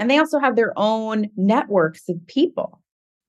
And 0.00 0.10
they 0.10 0.18
also 0.18 0.38
have 0.38 0.56
their 0.56 0.72
own 0.76 1.28
networks 1.36 2.08
of 2.08 2.26
people. 2.26 2.80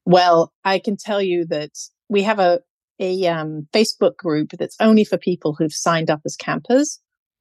Well, 0.05 0.53
I 0.63 0.79
can 0.79 0.95
tell 0.95 1.21
you 1.21 1.45
that 1.47 1.71
we 2.09 2.23
have 2.23 2.39
a 2.39 2.61
a 2.99 3.27
um, 3.27 3.67
Facebook 3.73 4.15
group 4.15 4.51
that's 4.51 4.77
only 4.79 5.03
for 5.03 5.17
people 5.17 5.55
who've 5.57 5.73
signed 5.73 6.09
up 6.09 6.21
as 6.23 6.35
campers 6.35 6.99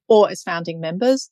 or 0.09 0.29
as 0.29 0.41
founding 0.41 0.81
members. 0.81 1.29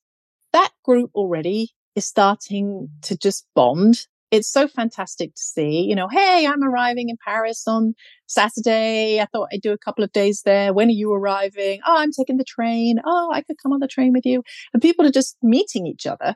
That 0.53 0.69
group 0.85 1.09
already 1.15 1.71
is 1.95 2.05
starting 2.05 2.89
to 3.01 3.17
just 3.17 3.47
bond. 3.55 4.05
It's 4.29 4.51
so 4.51 4.67
fantastic 4.67 5.33
to 5.33 5.41
see, 5.41 5.81
you 5.81 5.95
know, 5.95 6.07
hey, 6.07 6.45
I'm 6.47 6.63
arriving 6.63 7.09
in 7.09 7.17
Paris 7.25 7.63
on 7.67 7.95
Saturday. 8.27 9.19
I 9.19 9.25
thought 9.25 9.49
I'd 9.51 9.61
do 9.61 9.73
a 9.73 9.77
couple 9.79 10.03
of 10.03 10.11
days 10.11 10.43
there. 10.45 10.73
When 10.73 10.89
are 10.89 10.91
you 10.91 11.11
arriving? 11.11 11.81
Oh, 11.87 11.97
I'm 11.97 12.11
taking 12.11 12.37
the 12.37 12.43
train. 12.43 12.99
Oh, 13.03 13.31
I 13.33 13.41
could 13.41 13.57
come 13.61 13.73
on 13.73 13.79
the 13.79 13.87
train 13.87 14.13
with 14.13 14.27
you. 14.27 14.43
And 14.73 14.81
people 14.81 15.07
are 15.07 15.11
just 15.11 15.37
meeting 15.41 15.87
each 15.87 16.05
other 16.05 16.35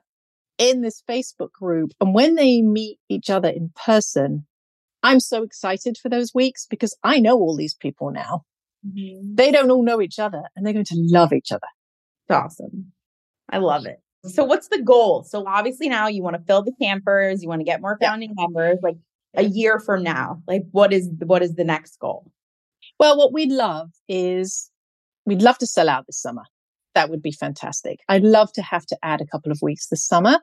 in 0.64 0.82
this 0.82 1.04
Facebook 1.10 1.52
group. 1.52 1.92
And 2.00 2.14
when 2.14 2.36
they 2.36 2.62
meet 2.62 3.00
each 3.10 3.30
other 3.30 3.50
in 3.50 3.72
person, 3.76 4.46
I'm 5.04 5.20
so 5.20 5.44
excited 5.44 5.98
for 5.98 6.10
those 6.10 6.34
weeks 6.34 6.66
because 6.70 6.96
I 7.04 7.20
know 7.20 7.38
all 7.38 7.56
these 7.56 7.76
people 7.76 8.12
now. 8.12 8.44
Mm-hmm. 8.88 9.36
They 9.36 9.52
don't 9.52 9.70
all 9.70 9.84
know 9.84 10.02
each 10.02 10.20
other 10.20 10.44
and 10.56 10.66
they're 10.66 10.74
going 10.74 10.86
to 10.86 10.96
love 10.98 11.34
each 11.34 11.52
other. 11.52 11.68
It's 12.28 12.36
awesome. 12.36 12.94
I 13.50 13.58
love 13.58 13.86
it. 13.86 14.00
So 14.26 14.46
what's 14.46 14.70
the 14.70 14.82
goal? 14.82 15.24
So 15.24 15.46
obviously 15.46 15.90
now 15.90 16.08
you 16.08 16.24
want 16.24 16.38
to 16.38 16.44
fill 16.44 16.64
the 16.64 16.72
campers, 16.82 17.44
you 17.44 17.50
want 17.50 17.60
to 17.60 17.66
get 17.66 17.82
more 17.82 17.98
founding 18.02 18.34
yeah. 18.38 18.46
members 18.46 18.78
like 18.82 18.96
a 19.36 19.44
year 19.44 19.80
from 19.80 20.02
now. 20.02 20.42
Like 20.48 20.64
what 20.72 20.94
is 20.94 21.10
what 21.26 21.44
is 21.44 21.56
the 21.56 21.66
next 21.66 22.00
goal? 22.00 22.32
Well, 23.00 23.18
what 23.18 23.34
we'd 23.34 23.52
love 23.52 23.90
is 24.08 24.72
we'd 25.26 25.42
love 25.42 25.58
to 25.58 25.68
sell 25.68 25.90
out 25.90 26.06
this 26.08 26.22
summer. 26.22 26.44
That 26.96 27.10
would 27.10 27.22
be 27.22 27.32
fantastic. 27.34 28.00
I'd 28.08 28.24
love 28.24 28.54
to 28.54 28.62
have 28.62 28.86
to 28.86 28.98
add 29.04 29.20
a 29.20 29.26
couple 29.26 29.52
of 29.52 29.60
weeks 29.62 29.88
this 29.88 30.06
summer. 30.06 30.40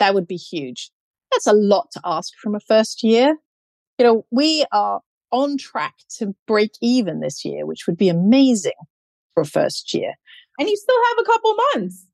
That 0.00 0.14
would 0.14 0.26
be 0.26 0.36
huge. 0.36 0.90
That's 1.30 1.46
a 1.46 1.52
lot 1.52 1.92
to 1.92 2.00
ask 2.04 2.32
from 2.42 2.56
a 2.56 2.60
first 2.60 3.04
year, 3.04 3.36
you 3.98 4.04
know, 4.04 4.26
we 4.32 4.64
are 4.72 5.00
on 5.30 5.56
track 5.58 5.94
to 6.18 6.34
break 6.46 6.72
even 6.80 7.20
this 7.20 7.44
year, 7.44 7.66
which 7.66 7.86
would 7.86 7.96
be 7.96 8.08
amazing 8.08 8.72
for 9.34 9.42
a 9.42 9.46
first 9.46 9.94
year. 9.94 10.14
And 10.58 10.68
you 10.68 10.76
still 10.76 10.96
have 11.10 11.18
a 11.20 11.24
couple 11.24 11.54
months. 11.74 12.06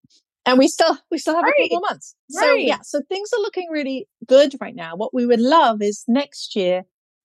And 0.45 0.59
we 0.59 0.69
still 0.69 0.97
we 1.11 1.19
still 1.19 1.35
have 1.35 1.45
right. 1.45 1.55
a 1.59 1.69
couple 1.69 1.81
months. 1.89 2.15
So 2.31 2.47
right. 2.47 2.65
yeah, 2.65 2.81
so 2.83 3.01
things 3.09 3.31
are 3.37 3.41
looking 3.41 3.69
really 3.71 4.07
good 4.27 4.55
right 4.61 4.77
now. 4.77 4.95
What 4.95 5.15
we 5.15 5.27
would 5.27 5.41
love 5.41 5.83
is 5.83 6.05
next 6.07 6.55
year, 6.55 6.83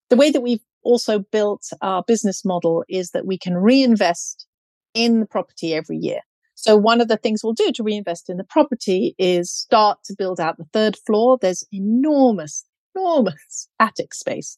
the 0.10 0.16
way 0.16 0.32
that 0.32 0.42
we've 0.42 0.64
also 0.84 1.20
built 1.20 1.70
our 1.82 2.04
business 2.04 2.44
model 2.44 2.84
is 2.90 3.12
that 3.12 3.28
we 3.28 3.38
can 3.38 3.56
reinvest 3.56 4.48
in 4.94 5.20
the 5.20 5.28
property 5.28 5.76
every 5.76 5.98
year. 5.98 6.22
So 6.62 6.78
one 6.78 7.02
of 7.02 7.08
the 7.08 7.18
things 7.18 7.44
we'll 7.44 7.54
do 7.54 7.72
to 7.72 7.84
reinvest 7.84 8.30
in 8.30 8.38
the 8.38 8.44
property 8.44 9.16
is 9.18 9.52
start 9.52 10.00
to 10.06 10.16
build 10.16 10.40
out 10.40 10.58
the 10.58 10.68
third 10.72 10.96
floor. 10.96 11.38
There's 11.42 11.66
enormous 11.72 12.66
enormous 12.96 13.68
attic 13.80 14.14
space 14.14 14.58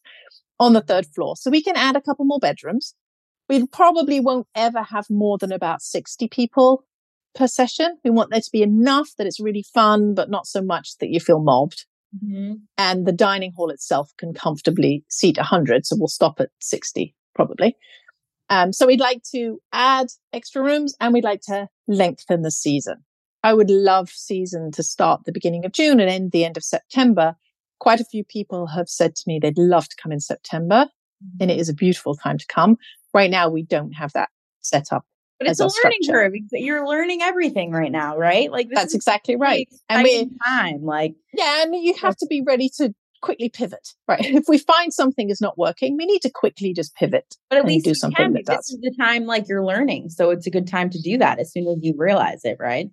on 0.60 0.74
the 0.74 0.82
third 0.82 1.06
floor. 1.08 1.36
So 1.36 1.50
we 1.50 1.64
can 1.64 1.76
add 1.76 1.96
a 1.96 2.02
couple 2.02 2.26
more 2.26 2.40
bedrooms. 2.40 2.96
We 3.50 3.66
probably 3.68 4.20
won't 4.20 4.48
ever 4.56 4.84
have 4.84 5.10
more 5.10 5.38
than 5.38 5.52
about 5.52 5.82
60 5.82 6.28
people 6.30 6.86
per 7.36 7.48
session. 7.48 7.98
We 8.04 8.10
want 8.10 8.32
there 8.32 8.42
to 8.42 8.52
be 8.52 8.64
enough 8.64 9.10
that 9.18 9.28
it's 9.28 9.40
really 9.40 9.66
fun, 9.74 10.14
but 10.14 10.30
not 10.30 10.48
so 10.48 10.62
much 10.62 10.98
that 11.00 11.10
you 11.10 11.20
feel 11.20 11.42
mobbed. 11.42 11.86
Mm-hmm. 12.16 12.54
And 12.78 13.06
the 13.06 13.12
dining 13.12 13.54
hall 13.56 13.70
itself 13.70 14.12
can 14.18 14.34
comfortably 14.34 15.04
seat 15.10 15.38
100. 15.38 15.86
So 15.86 15.96
we'll 15.98 16.08
stop 16.08 16.40
at 16.40 16.50
60 16.60 17.16
probably. 17.36 17.76
Um, 18.54 18.72
so 18.72 18.86
we'd 18.86 19.00
like 19.00 19.24
to 19.32 19.60
add 19.72 20.08
extra 20.32 20.62
rooms 20.62 20.96
and 21.00 21.14
we'd 21.14 21.24
like 21.24 21.42
to 21.48 21.68
lengthen 21.88 22.42
the 22.42 22.52
season. 22.52 22.98
I 23.44 23.54
would 23.54 23.70
love 23.70 24.10
season 24.10 24.72
to 24.72 24.84
start 24.84 25.26
the 25.26 25.32
beginning 25.32 25.66
of 25.66 25.72
June 25.72 26.00
and 26.00 26.10
end 26.10 26.32
the 26.32 26.46
end 26.46 26.58
of 26.58 26.64
September 26.64 27.36
quite 27.84 28.00
a 28.00 28.06
few 28.06 28.24
people 28.24 28.68
have 28.68 28.88
said 28.88 29.14
to 29.14 29.24
me 29.28 29.40
they'd 29.40 29.58
love 29.58 29.90
to 29.90 29.96
come 30.02 30.14
in 30.14 30.22
September 30.22 30.88
and 31.42 31.52
it 31.52 31.56
mm-hmm. 31.56 31.62
is 31.62 31.68
a 31.68 31.74
beautiful 31.74 32.16
time 32.16 32.38
to 32.38 32.46
come. 32.48 32.78
Right 33.14 33.30
now, 33.30 33.50
we 33.50 33.64
don't 33.64 33.92
have 33.92 34.14
that 34.14 34.30
set 34.62 34.94
up. 34.94 35.06
But 35.38 35.50
it's 35.50 35.60
a 35.60 35.64
learning 35.64 36.04
structure. 36.04 36.30
curve. 36.30 36.34
You're 36.52 36.88
learning 36.88 37.22
everything 37.22 37.72
right 37.72 37.92
now, 37.92 38.18
right? 38.18 38.50
Like 38.50 38.70
that's 38.72 38.96
exactly 38.96 39.36
right. 39.36 39.68
And 39.90 40.04
we 40.04 40.30
time, 40.46 40.84
like 40.84 41.16
yeah, 41.34 41.64
and 41.64 41.76
you 41.76 41.94
have 41.96 42.16
to 42.18 42.28
be 42.28 42.42
ready 42.42 42.70
to 42.78 42.94
quickly 43.24 43.50
pivot, 43.50 43.90
right? 44.08 44.26
If 44.26 44.46
we 44.48 44.58
find 44.58 44.94
something 44.94 45.30
is 45.30 45.42
not 45.42 45.58
working, 45.58 45.98
we 45.98 46.06
need 46.06 46.22
to 46.22 46.30
quickly 46.30 46.74
just 46.74 46.96
pivot. 46.96 47.36
But 47.50 47.60
at 47.60 47.66
least 47.66 47.86
do 47.86 47.96
something 47.96 48.26
can, 48.26 48.34
that 48.34 48.46
does. 48.46 48.58
This 48.58 48.72
is 48.72 48.82
the 48.82 48.96
time 49.00 49.26
like 49.26 49.48
you're 49.48 49.66
learning, 49.66 50.10
so 50.10 50.30
it's 50.30 50.46
a 50.46 50.52
good 50.52 50.68
time 50.68 50.90
to 50.92 51.02
do 51.02 51.18
that 51.18 51.40
as 51.40 51.52
soon 51.52 51.68
as 51.68 51.78
you 51.82 51.96
realize 51.98 52.42
it, 52.44 52.58
right? 52.60 52.90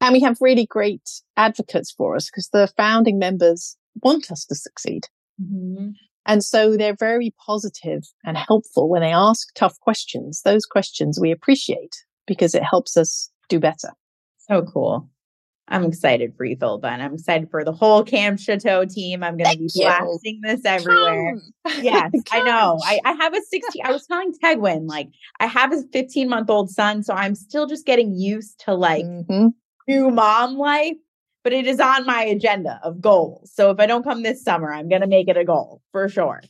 And 0.00 0.12
we 0.12 0.20
have 0.20 0.38
really 0.40 0.66
great 0.66 1.08
advocates 1.36 1.90
for 1.90 2.16
us 2.16 2.30
because 2.30 2.48
the 2.52 2.70
founding 2.76 3.18
members 3.18 3.76
want 4.02 4.30
us 4.30 4.44
to 4.46 4.54
succeed. 4.54 5.04
Mm-hmm. 5.40 5.90
And 6.26 6.42
so 6.42 6.76
they're 6.76 6.96
very 6.98 7.34
positive 7.44 8.02
and 8.24 8.36
helpful 8.36 8.88
when 8.88 9.02
they 9.02 9.12
ask 9.12 9.48
tough 9.54 9.78
questions. 9.80 10.42
Those 10.42 10.64
questions 10.64 11.18
we 11.20 11.30
appreciate 11.30 11.94
because 12.26 12.54
it 12.54 12.62
helps 12.62 12.96
us 12.96 13.30
do 13.48 13.60
better. 13.60 13.90
So 14.38 14.62
cool. 14.62 15.08
I'm 15.68 15.84
excited 15.84 16.34
for 16.36 16.44
you, 16.44 16.56
Philippa, 16.56 16.86
and 16.86 17.02
I'm 17.02 17.14
excited 17.14 17.50
for 17.50 17.64
the 17.64 17.72
whole 17.72 18.04
Camp 18.04 18.38
Chateau 18.38 18.84
team. 18.84 19.22
I'm 19.22 19.36
going 19.38 19.50
to 19.50 19.58
be 19.58 19.68
blasting 19.74 20.40
this 20.42 20.64
everywhere. 20.64 21.40
Come. 21.66 21.82
Yes, 21.82 22.10
I 22.32 22.42
know. 22.42 22.78
I, 22.84 23.00
I 23.04 23.12
have 23.12 23.34
a 23.34 23.40
16. 23.40 23.82
I 23.84 23.90
was 23.90 24.06
telling 24.06 24.34
Tegwen, 24.34 24.86
like, 24.86 25.08
I 25.40 25.46
have 25.46 25.72
a 25.72 25.82
15 25.92 26.28
month 26.28 26.50
old 26.50 26.70
son, 26.70 27.02
so 27.02 27.14
I'm 27.14 27.34
still 27.34 27.66
just 27.66 27.86
getting 27.86 28.14
used 28.14 28.60
to 28.66 28.74
like 28.74 29.04
mm-hmm. 29.04 29.48
new 29.88 30.10
mom 30.10 30.56
life 30.56 30.96
but 31.44 31.52
it 31.52 31.66
is 31.66 31.78
on 31.78 32.06
my 32.06 32.24
agenda 32.24 32.80
of 32.82 33.00
goals. 33.00 33.52
So 33.54 33.70
if 33.70 33.78
I 33.78 33.86
don't 33.86 34.02
come 34.02 34.22
this 34.22 34.42
summer, 34.42 34.72
I'm 34.72 34.88
going 34.88 35.02
to 35.02 35.06
make 35.06 35.28
it 35.28 35.36
a 35.36 35.44
goal 35.44 35.82
for 35.92 36.08
sure. 36.08 36.42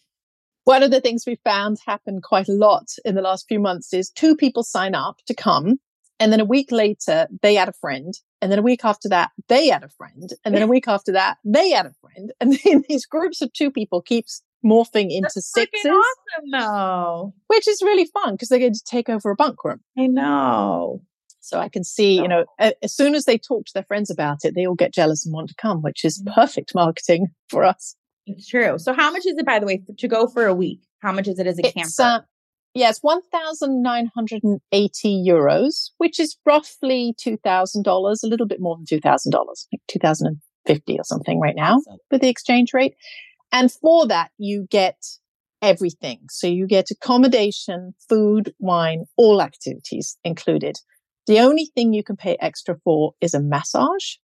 One 0.64 0.83
of 0.83 0.92
the 0.92 1.00
things 1.00 1.24
we 1.27 1.38
found 1.44 1.79
happen 1.85 2.22
quite 2.22 2.48
a 2.48 2.53
lot 2.53 2.94
in 3.05 3.16
the 3.16 3.20
last 3.20 3.46
few 3.48 3.59
months 3.59 3.92
is 3.92 4.09
two 4.09 4.35
people 4.37 4.62
sign 4.62 4.94
up 4.94 5.16
to 5.27 5.35
come. 5.35 5.81
And 6.20 6.33
then 6.33 6.40
a 6.40 6.44
week 6.44 6.70
later, 6.70 7.27
they 7.42 7.57
add 7.59 7.68
a 7.68 7.72
friend. 7.72 8.14
And 8.45 8.53
then 8.53 8.59
a 8.59 8.63
week 8.63 8.85
after 8.85 9.09
that, 9.09 9.31
they 9.49 9.71
add 9.71 9.85
a 9.85 9.89
friend. 9.89 10.31
And 10.45 10.55
then 10.55 10.61
a 10.61 10.67
week 10.67 10.87
after 10.87 11.13
that, 11.13 11.39
they 11.47 11.73
add 11.73 11.87
a 11.87 11.95
friend. 12.03 12.31
And 12.43 12.53
then 12.65 12.85
these 12.87 13.07
groups 13.07 13.41
of 13.41 13.51
two 13.55 13.71
people 13.71 14.03
keeps 14.03 14.43
morphing 14.63 15.11
into 15.11 15.31
That's 15.35 15.51
sixes. 15.51 15.87
Awesome, 15.87 16.51
though. 16.53 17.33
Which 17.47 17.67
is 17.67 17.81
really 17.81 18.05
fun 18.05 18.35
because 18.35 18.51
they're 18.51 18.59
going 18.59 18.75
to 18.75 18.85
take 18.85 19.09
over 19.09 19.31
a 19.31 19.35
bunk 19.35 19.65
room. 19.65 19.81
I 19.97 20.09
know. 20.09 21.01
So 21.41 21.59
I 21.59 21.71
can 21.71 21.85
see, 21.85 22.17
you 22.17 22.29
know, 22.29 22.45
as 22.59 22.95
soon 22.95 23.15
as 23.15 23.25
they 23.25 23.39
talk 23.39 23.65
to 23.65 23.73
their 23.73 23.85
friends 23.85 24.11
about 24.11 24.45
it, 24.45 24.55
they 24.55 24.67
all 24.67 24.75
get 24.75 24.93
jealous 24.93 25.25
and 25.25 25.33
want 25.33 25.49
to 25.49 25.55
come, 25.55 25.81
which 25.81 26.05
is 26.05 26.21
mm-hmm. 26.21 26.35
perfect 26.35 26.75
marketing 26.75 27.29
for 27.49 27.65
us. 27.65 27.97
It's 28.27 28.47
true. 28.47 28.79
So 28.79 28.93
how 28.93 29.11
much 29.11 29.25
is 29.25 29.39
it, 29.39 29.47
by 29.47 29.59
the 29.59 29.65
way, 29.65 29.83
to 29.97 30.09
go 30.09 30.27
for 30.27 30.45
a 30.45 30.55
week? 30.55 30.81
How 30.99 31.13
much 31.13 31.29
is 31.29 31.39
it 31.39 31.47
as 31.47 31.59
a 31.59 31.67
it's, 31.67 31.97
camper? 31.97 32.21
Uh, 32.21 32.21
it's 32.75 32.99
1,980 33.03 35.25
euros, 35.27 35.91
which 35.99 36.19
is 36.19 36.37
roughly 36.45 37.15
$2,000, 37.25 37.87
a 37.87 38.27
little 38.27 38.47
bit 38.47 38.61
more 38.61 38.77
than 38.77 38.87
$2,000, 38.87 39.33
like 39.33 39.81
2050 39.89 40.99
or 40.99 41.05
something 41.05 41.41
right 41.41 41.57
now 41.57 41.79
with 42.11 42.21
the 42.21 42.29
exchange 42.29 42.75
rate. 42.75 42.95
And 43.53 43.71
for 43.71 44.07
that, 44.09 44.31
you 44.39 44.67
get 44.69 44.97
everything. 45.63 46.21
So 46.29 46.47
you 46.47 46.67
get 46.67 46.91
accommodation, 46.91 47.95
food, 48.09 48.53
wine, 48.59 49.05
all 49.17 49.41
activities 49.41 50.19
included. 50.25 50.77
The 51.27 51.41
only 51.41 51.71
thing 51.75 51.93
you 51.93 52.03
can 52.03 52.17
pay 52.17 52.37
extra 52.41 52.77
for 52.85 53.15
is 53.21 53.33
a 53.33 53.41
massage. 53.41 54.17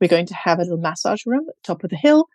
We're 0.00 0.08
going 0.08 0.26
to 0.26 0.34
have 0.34 0.58
a 0.58 0.62
little 0.62 0.78
massage 0.78 1.26
room 1.26 1.46
at 1.48 1.54
the 1.54 1.62
top 1.62 1.84
of 1.84 1.90
the 1.90 1.96
hill 1.96 2.26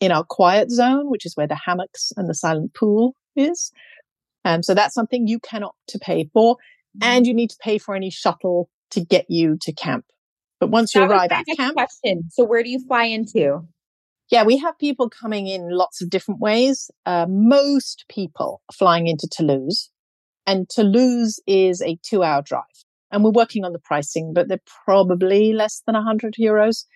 in 0.00 0.10
our 0.10 0.24
quiet 0.24 0.70
zone, 0.70 1.10
which 1.10 1.24
is 1.24 1.36
where 1.36 1.46
the 1.46 1.60
hammocks 1.64 2.12
and 2.16 2.28
the 2.28 2.34
silent 2.34 2.74
pool 2.74 3.14
is. 3.36 3.70
Um, 4.44 4.62
so 4.62 4.74
that's 4.74 4.94
something 4.94 5.26
you 5.26 5.38
cannot 5.40 5.74
to 5.88 5.98
pay 5.98 6.28
for. 6.32 6.56
Mm-hmm. 6.56 7.04
And 7.04 7.26
you 7.26 7.34
need 7.34 7.50
to 7.50 7.56
pay 7.60 7.78
for 7.78 7.94
any 7.94 8.10
shuttle 8.10 8.68
to 8.90 9.00
get 9.00 9.26
you 9.28 9.56
to 9.62 9.72
camp. 9.72 10.04
But 10.60 10.70
once 10.70 10.94
you 10.94 11.02
arrive 11.02 11.32
at 11.32 11.44
camp. 11.56 11.74
Question. 11.74 12.24
So 12.30 12.44
where 12.44 12.62
do 12.62 12.70
you 12.70 12.80
fly 12.86 13.04
into? 13.04 13.66
Yeah, 14.30 14.44
we 14.44 14.56
have 14.58 14.78
people 14.78 15.10
coming 15.10 15.46
in 15.46 15.70
lots 15.70 16.00
of 16.00 16.08
different 16.08 16.40
ways. 16.40 16.90
Uh, 17.04 17.26
most 17.28 18.04
people 18.08 18.62
flying 18.72 19.06
into 19.06 19.28
Toulouse. 19.30 19.90
And 20.46 20.68
Toulouse 20.68 21.40
is 21.46 21.82
a 21.82 21.98
two 22.02 22.22
hour 22.22 22.42
drive 22.42 22.64
and 23.12 23.22
we're 23.22 23.30
working 23.30 23.64
on 23.64 23.72
the 23.72 23.78
pricing, 23.78 24.32
but 24.32 24.48
they're 24.48 24.62
probably 24.84 25.52
less 25.52 25.82
than 25.86 25.94
100 25.94 26.34
euros. 26.40 26.86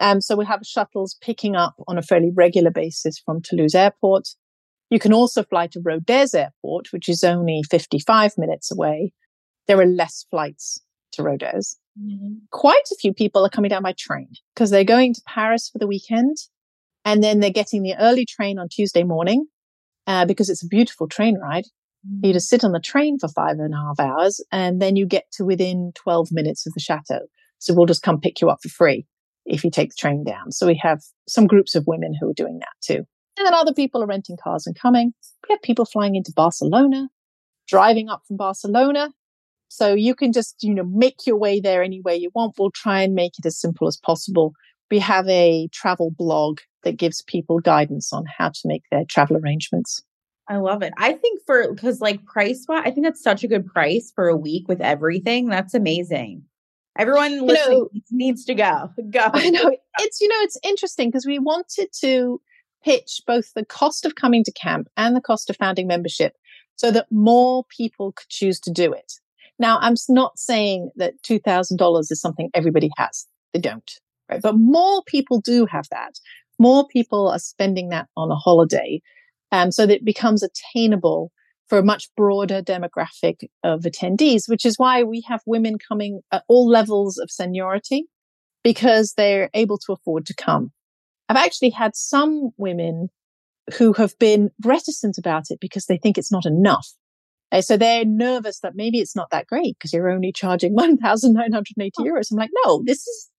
Um, 0.00 0.20
so 0.20 0.36
we 0.36 0.44
have 0.46 0.66
shuttles 0.66 1.16
picking 1.22 1.54
up 1.54 1.74
on 1.86 1.96
a 1.96 2.02
fairly 2.02 2.30
regular 2.34 2.70
basis 2.70 3.18
from 3.18 3.40
Toulouse 3.40 3.74
Airport. 3.74 4.28
You 4.90 4.98
can 4.98 5.12
also 5.12 5.44
fly 5.44 5.68
to 5.68 5.80
Rodez 5.80 6.34
Airport, 6.34 6.92
which 6.92 7.08
is 7.08 7.24
only 7.24 7.62
55 7.70 8.32
minutes 8.36 8.70
away. 8.70 9.12
There 9.66 9.80
are 9.80 9.86
less 9.86 10.26
flights 10.30 10.80
to 11.12 11.22
Rodez. 11.22 11.78
Mm-hmm. 12.00 12.34
Quite 12.50 12.88
a 12.92 12.96
few 12.96 13.14
people 13.14 13.44
are 13.44 13.50
coming 13.50 13.68
down 13.68 13.82
by 13.82 13.94
train 13.96 14.28
because 14.54 14.70
they're 14.70 14.84
going 14.84 15.14
to 15.14 15.22
Paris 15.26 15.68
for 15.68 15.78
the 15.78 15.86
weekend 15.86 16.36
and 17.04 17.22
then 17.22 17.40
they're 17.40 17.50
getting 17.50 17.82
the 17.82 17.94
early 17.98 18.26
train 18.26 18.58
on 18.58 18.68
Tuesday 18.68 19.04
morning 19.04 19.46
uh, 20.06 20.24
because 20.26 20.50
it's 20.50 20.64
a 20.64 20.68
beautiful 20.68 21.08
train 21.08 21.38
ride. 21.38 21.64
You 22.22 22.32
just 22.32 22.48
sit 22.48 22.64
on 22.64 22.72
the 22.72 22.80
train 22.80 23.18
for 23.18 23.28
five 23.28 23.58
and 23.58 23.74
a 23.74 23.76
half 23.76 24.00
hours 24.00 24.40
and 24.50 24.80
then 24.80 24.96
you 24.96 25.06
get 25.06 25.24
to 25.32 25.44
within 25.44 25.92
12 25.96 26.28
minutes 26.32 26.66
of 26.66 26.72
the 26.72 26.80
chateau. 26.80 27.20
So 27.58 27.74
we'll 27.74 27.86
just 27.86 28.02
come 28.02 28.20
pick 28.20 28.40
you 28.40 28.48
up 28.48 28.60
for 28.62 28.70
free 28.70 29.06
if 29.44 29.64
you 29.64 29.70
take 29.70 29.90
the 29.90 29.96
train 29.98 30.24
down. 30.24 30.50
So 30.50 30.66
we 30.66 30.80
have 30.82 31.02
some 31.28 31.46
groups 31.46 31.74
of 31.74 31.86
women 31.86 32.14
who 32.18 32.30
are 32.30 32.34
doing 32.34 32.58
that 32.60 32.74
too. 32.82 33.04
And 33.40 33.46
then 33.46 33.54
other 33.54 33.72
people 33.72 34.02
are 34.02 34.06
renting 34.06 34.36
cars 34.36 34.66
and 34.66 34.78
coming. 34.78 35.14
We 35.48 35.54
have 35.54 35.62
people 35.62 35.86
flying 35.86 36.14
into 36.14 36.30
Barcelona, 36.30 37.08
driving 37.66 38.10
up 38.10 38.20
from 38.28 38.36
Barcelona. 38.36 39.14
So 39.68 39.94
you 39.94 40.14
can 40.14 40.30
just, 40.32 40.62
you 40.62 40.74
know, 40.74 40.84
make 40.84 41.26
your 41.26 41.38
way 41.38 41.58
there 41.58 41.82
any 41.82 42.02
way 42.02 42.16
you 42.16 42.30
want. 42.34 42.56
We'll 42.58 42.70
try 42.70 43.00
and 43.00 43.14
make 43.14 43.38
it 43.38 43.46
as 43.46 43.58
simple 43.58 43.88
as 43.88 43.96
possible. 43.96 44.52
We 44.90 44.98
have 44.98 45.26
a 45.26 45.68
travel 45.72 46.10
blog 46.10 46.58
that 46.82 46.98
gives 46.98 47.22
people 47.22 47.60
guidance 47.60 48.12
on 48.12 48.26
how 48.26 48.50
to 48.50 48.60
make 48.66 48.82
their 48.90 49.06
travel 49.08 49.38
arrangements. 49.38 50.02
I 50.46 50.58
love 50.58 50.82
it. 50.82 50.92
I 50.98 51.14
think 51.14 51.40
for 51.46 51.72
because 51.72 52.02
like 52.02 52.22
price 52.26 52.66
wise, 52.68 52.82
I 52.84 52.90
think 52.90 53.06
that's 53.06 53.22
such 53.22 53.42
a 53.42 53.48
good 53.48 53.64
price 53.64 54.12
for 54.14 54.28
a 54.28 54.36
week 54.36 54.68
with 54.68 54.82
everything. 54.82 55.48
That's 55.48 55.72
amazing. 55.72 56.42
Everyone 56.98 57.32
you 57.32 57.46
know, 57.46 57.88
needs 58.10 58.44
to 58.44 58.54
go. 58.54 58.90
Go. 59.10 59.20
I 59.32 59.48
know. 59.48 59.74
It's 60.00 60.20
you 60.20 60.28
know, 60.28 60.40
it's 60.40 60.58
interesting 60.62 61.08
because 61.08 61.24
we 61.24 61.38
wanted 61.38 61.88
to 62.00 62.38
pitch 62.84 63.20
both 63.26 63.52
the 63.54 63.64
cost 63.64 64.04
of 64.04 64.14
coming 64.14 64.44
to 64.44 64.52
camp 64.52 64.88
and 64.96 65.14
the 65.14 65.20
cost 65.20 65.50
of 65.50 65.56
founding 65.56 65.86
membership 65.86 66.34
so 66.76 66.90
that 66.90 67.06
more 67.10 67.64
people 67.64 68.12
could 68.12 68.28
choose 68.28 68.58
to 68.60 68.70
do 68.70 68.92
it. 68.92 69.12
Now, 69.58 69.78
I'm 69.80 69.94
not 70.08 70.38
saying 70.38 70.90
that 70.96 71.22
$2,000 71.22 72.00
is 72.10 72.20
something 72.20 72.50
everybody 72.54 72.90
has. 72.96 73.26
They 73.52 73.60
don't, 73.60 73.90
right? 74.30 74.40
But 74.40 74.56
more 74.56 75.02
people 75.04 75.40
do 75.40 75.66
have 75.66 75.86
that. 75.90 76.18
More 76.58 76.86
people 76.88 77.28
are 77.28 77.38
spending 77.38 77.90
that 77.90 78.08
on 78.16 78.30
a 78.30 78.36
holiday 78.36 79.02
um, 79.52 79.70
so 79.70 79.86
that 79.86 79.96
it 79.96 80.04
becomes 80.04 80.42
attainable 80.42 81.30
for 81.68 81.78
a 81.78 81.84
much 81.84 82.08
broader 82.16 82.62
demographic 82.62 83.48
of 83.62 83.82
attendees, 83.82 84.48
which 84.48 84.66
is 84.66 84.78
why 84.78 85.02
we 85.02 85.22
have 85.28 85.40
women 85.46 85.76
coming 85.78 86.20
at 86.32 86.44
all 86.48 86.68
levels 86.68 87.18
of 87.18 87.30
seniority 87.30 88.06
because 88.64 89.14
they're 89.14 89.50
able 89.54 89.78
to 89.78 89.92
afford 89.92 90.26
to 90.26 90.34
come. 90.34 90.72
I've 91.30 91.36
actually 91.36 91.70
had 91.70 91.94
some 91.94 92.50
women 92.56 93.08
who 93.78 93.92
have 93.92 94.18
been 94.18 94.50
reticent 94.64 95.16
about 95.16 95.44
it 95.50 95.60
because 95.60 95.86
they 95.86 95.96
think 95.96 96.18
it's 96.18 96.32
not 96.32 96.44
enough. 96.44 96.88
So 97.60 97.76
they're 97.76 98.04
nervous 98.04 98.58
that 98.60 98.74
maybe 98.74 98.98
it's 98.98 99.14
not 99.14 99.30
that 99.30 99.46
great 99.46 99.76
because 99.78 99.92
you're 99.92 100.10
only 100.10 100.32
charging 100.32 100.72
1,980 100.74 101.92
euros. 102.02 102.32
I'm 102.32 102.36
like, 102.36 102.50
no, 102.64 102.82
this 102.84 103.06
is 103.06 103.30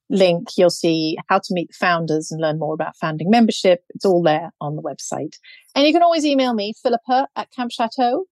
link. 0.10 0.50
You'll 0.58 0.70
see 0.70 1.18
how 1.28 1.40
to 1.40 1.54
meet 1.54 1.74
founders 1.74 2.32
and 2.32 2.42
learn 2.42 2.60
more 2.60 2.74
about 2.74 2.98
founding 2.98 3.30
membership. 3.30 3.84
It's 3.90 4.06
all 4.06 4.22
there 4.22 4.52
on 4.62 4.76
the 4.76 4.82
website. 4.82 5.38
And 5.76 5.86
you 5.86 5.94
can 5.94 6.04
always 6.04 6.26
email 6.26 6.54
me, 6.54 6.74
Philippa 6.82 7.28
at 7.36 7.52
Camp 7.52 7.72
Chateau, 7.72 8.26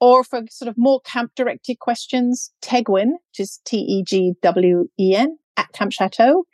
or 0.00 0.24
for 0.24 0.42
sort 0.50 0.68
of 0.68 0.76
more 0.78 1.00
camp 1.00 1.32
directed 1.36 1.78
questions, 1.78 2.52
Tegwen, 2.62 3.12
which 3.30 3.40
is 3.40 3.60
T-E-G-W-E-N 3.66 5.38
at 5.56 5.72
Camp 5.72 5.92
Chateau. 5.92 6.44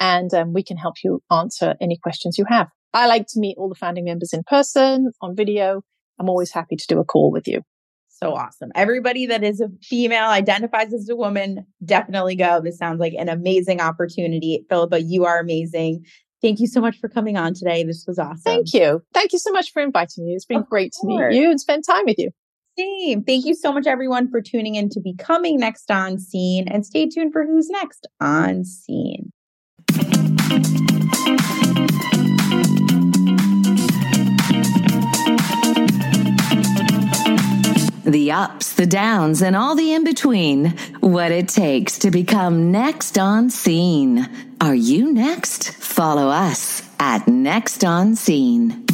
And 0.00 0.32
um, 0.34 0.52
we 0.52 0.62
can 0.62 0.76
help 0.76 0.96
you 1.04 1.22
answer 1.30 1.74
any 1.80 1.96
questions 1.96 2.38
you 2.38 2.44
have. 2.48 2.68
I 2.92 3.06
like 3.06 3.26
to 3.28 3.40
meet 3.40 3.56
all 3.58 3.68
the 3.68 3.74
founding 3.74 4.04
members 4.04 4.32
in 4.32 4.42
person, 4.44 5.10
on 5.20 5.36
video. 5.36 5.82
I'm 6.18 6.28
always 6.28 6.52
happy 6.52 6.76
to 6.76 6.86
do 6.88 6.98
a 7.00 7.04
call 7.04 7.30
with 7.30 7.46
you. 7.46 7.62
So 8.08 8.32
awesome. 8.32 8.70
Everybody 8.76 9.26
that 9.26 9.42
is 9.42 9.60
a 9.60 9.68
female, 9.82 10.28
identifies 10.28 10.94
as 10.94 11.08
a 11.08 11.16
woman, 11.16 11.66
definitely 11.84 12.36
go. 12.36 12.60
This 12.60 12.78
sounds 12.78 13.00
like 13.00 13.12
an 13.18 13.28
amazing 13.28 13.80
opportunity. 13.80 14.64
Philippa, 14.68 15.02
you 15.02 15.24
are 15.24 15.40
amazing. 15.40 16.04
Thank 16.40 16.60
you 16.60 16.66
so 16.66 16.80
much 16.80 16.98
for 16.98 17.08
coming 17.08 17.36
on 17.36 17.54
today. 17.54 17.82
This 17.82 18.04
was 18.06 18.18
awesome. 18.18 18.42
Thank 18.44 18.72
you. 18.72 19.02
Thank 19.12 19.32
you 19.32 19.38
so 19.38 19.50
much 19.50 19.72
for 19.72 19.82
inviting 19.82 20.26
me. 20.26 20.34
It's 20.34 20.44
been 20.44 20.58
of 20.58 20.68
great 20.68 20.92
course. 21.00 21.18
to 21.18 21.28
meet 21.28 21.40
you 21.40 21.50
and 21.50 21.60
spend 21.60 21.84
time 21.84 22.04
with 22.06 22.18
you. 22.18 22.30
Same. 22.76 23.22
Thank 23.22 23.44
you 23.44 23.54
so 23.54 23.72
much, 23.72 23.86
everyone, 23.86 24.30
for 24.30 24.40
tuning 24.40 24.74
in 24.74 24.88
to 24.90 25.00
Becoming 25.00 25.60
Next 25.60 25.90
on 25.90 26.18
Scene. 26.18 26.66
And 26.68 26.84
stay 26.84 27.08
tuned 27.08 27.32
for 27.32 27.46
who's 27.46 27.70
next 27.70 28.06
on 28.20 28.64
Scene. 28.64 29.30
The 38.04 38.32
ups, 38.32 38.74
the 38.74 38.86
downs, 38.86 39.40
and 39.40 39.56
all 39.56 39.74
the 39.74 39.92
in 39.92 40.04
between. 40.04 40.76
What 41.00 41.32
it 41.32 41.48
takes 41.48 41.98
to 42.00 42.10
become 42.10 42.70
next 42.70 43.18
on 43.18 43.50
scene. 43.50 44.28
Are 44.60 44.74
you 44.74 45.12
next? 45.12 45.72
Follow 45.74 46.28
us 46.28 46.82
at 46.98 47.26
Next 47.26 47.84
on 47.84 48.14
Scene. 48.14 48.84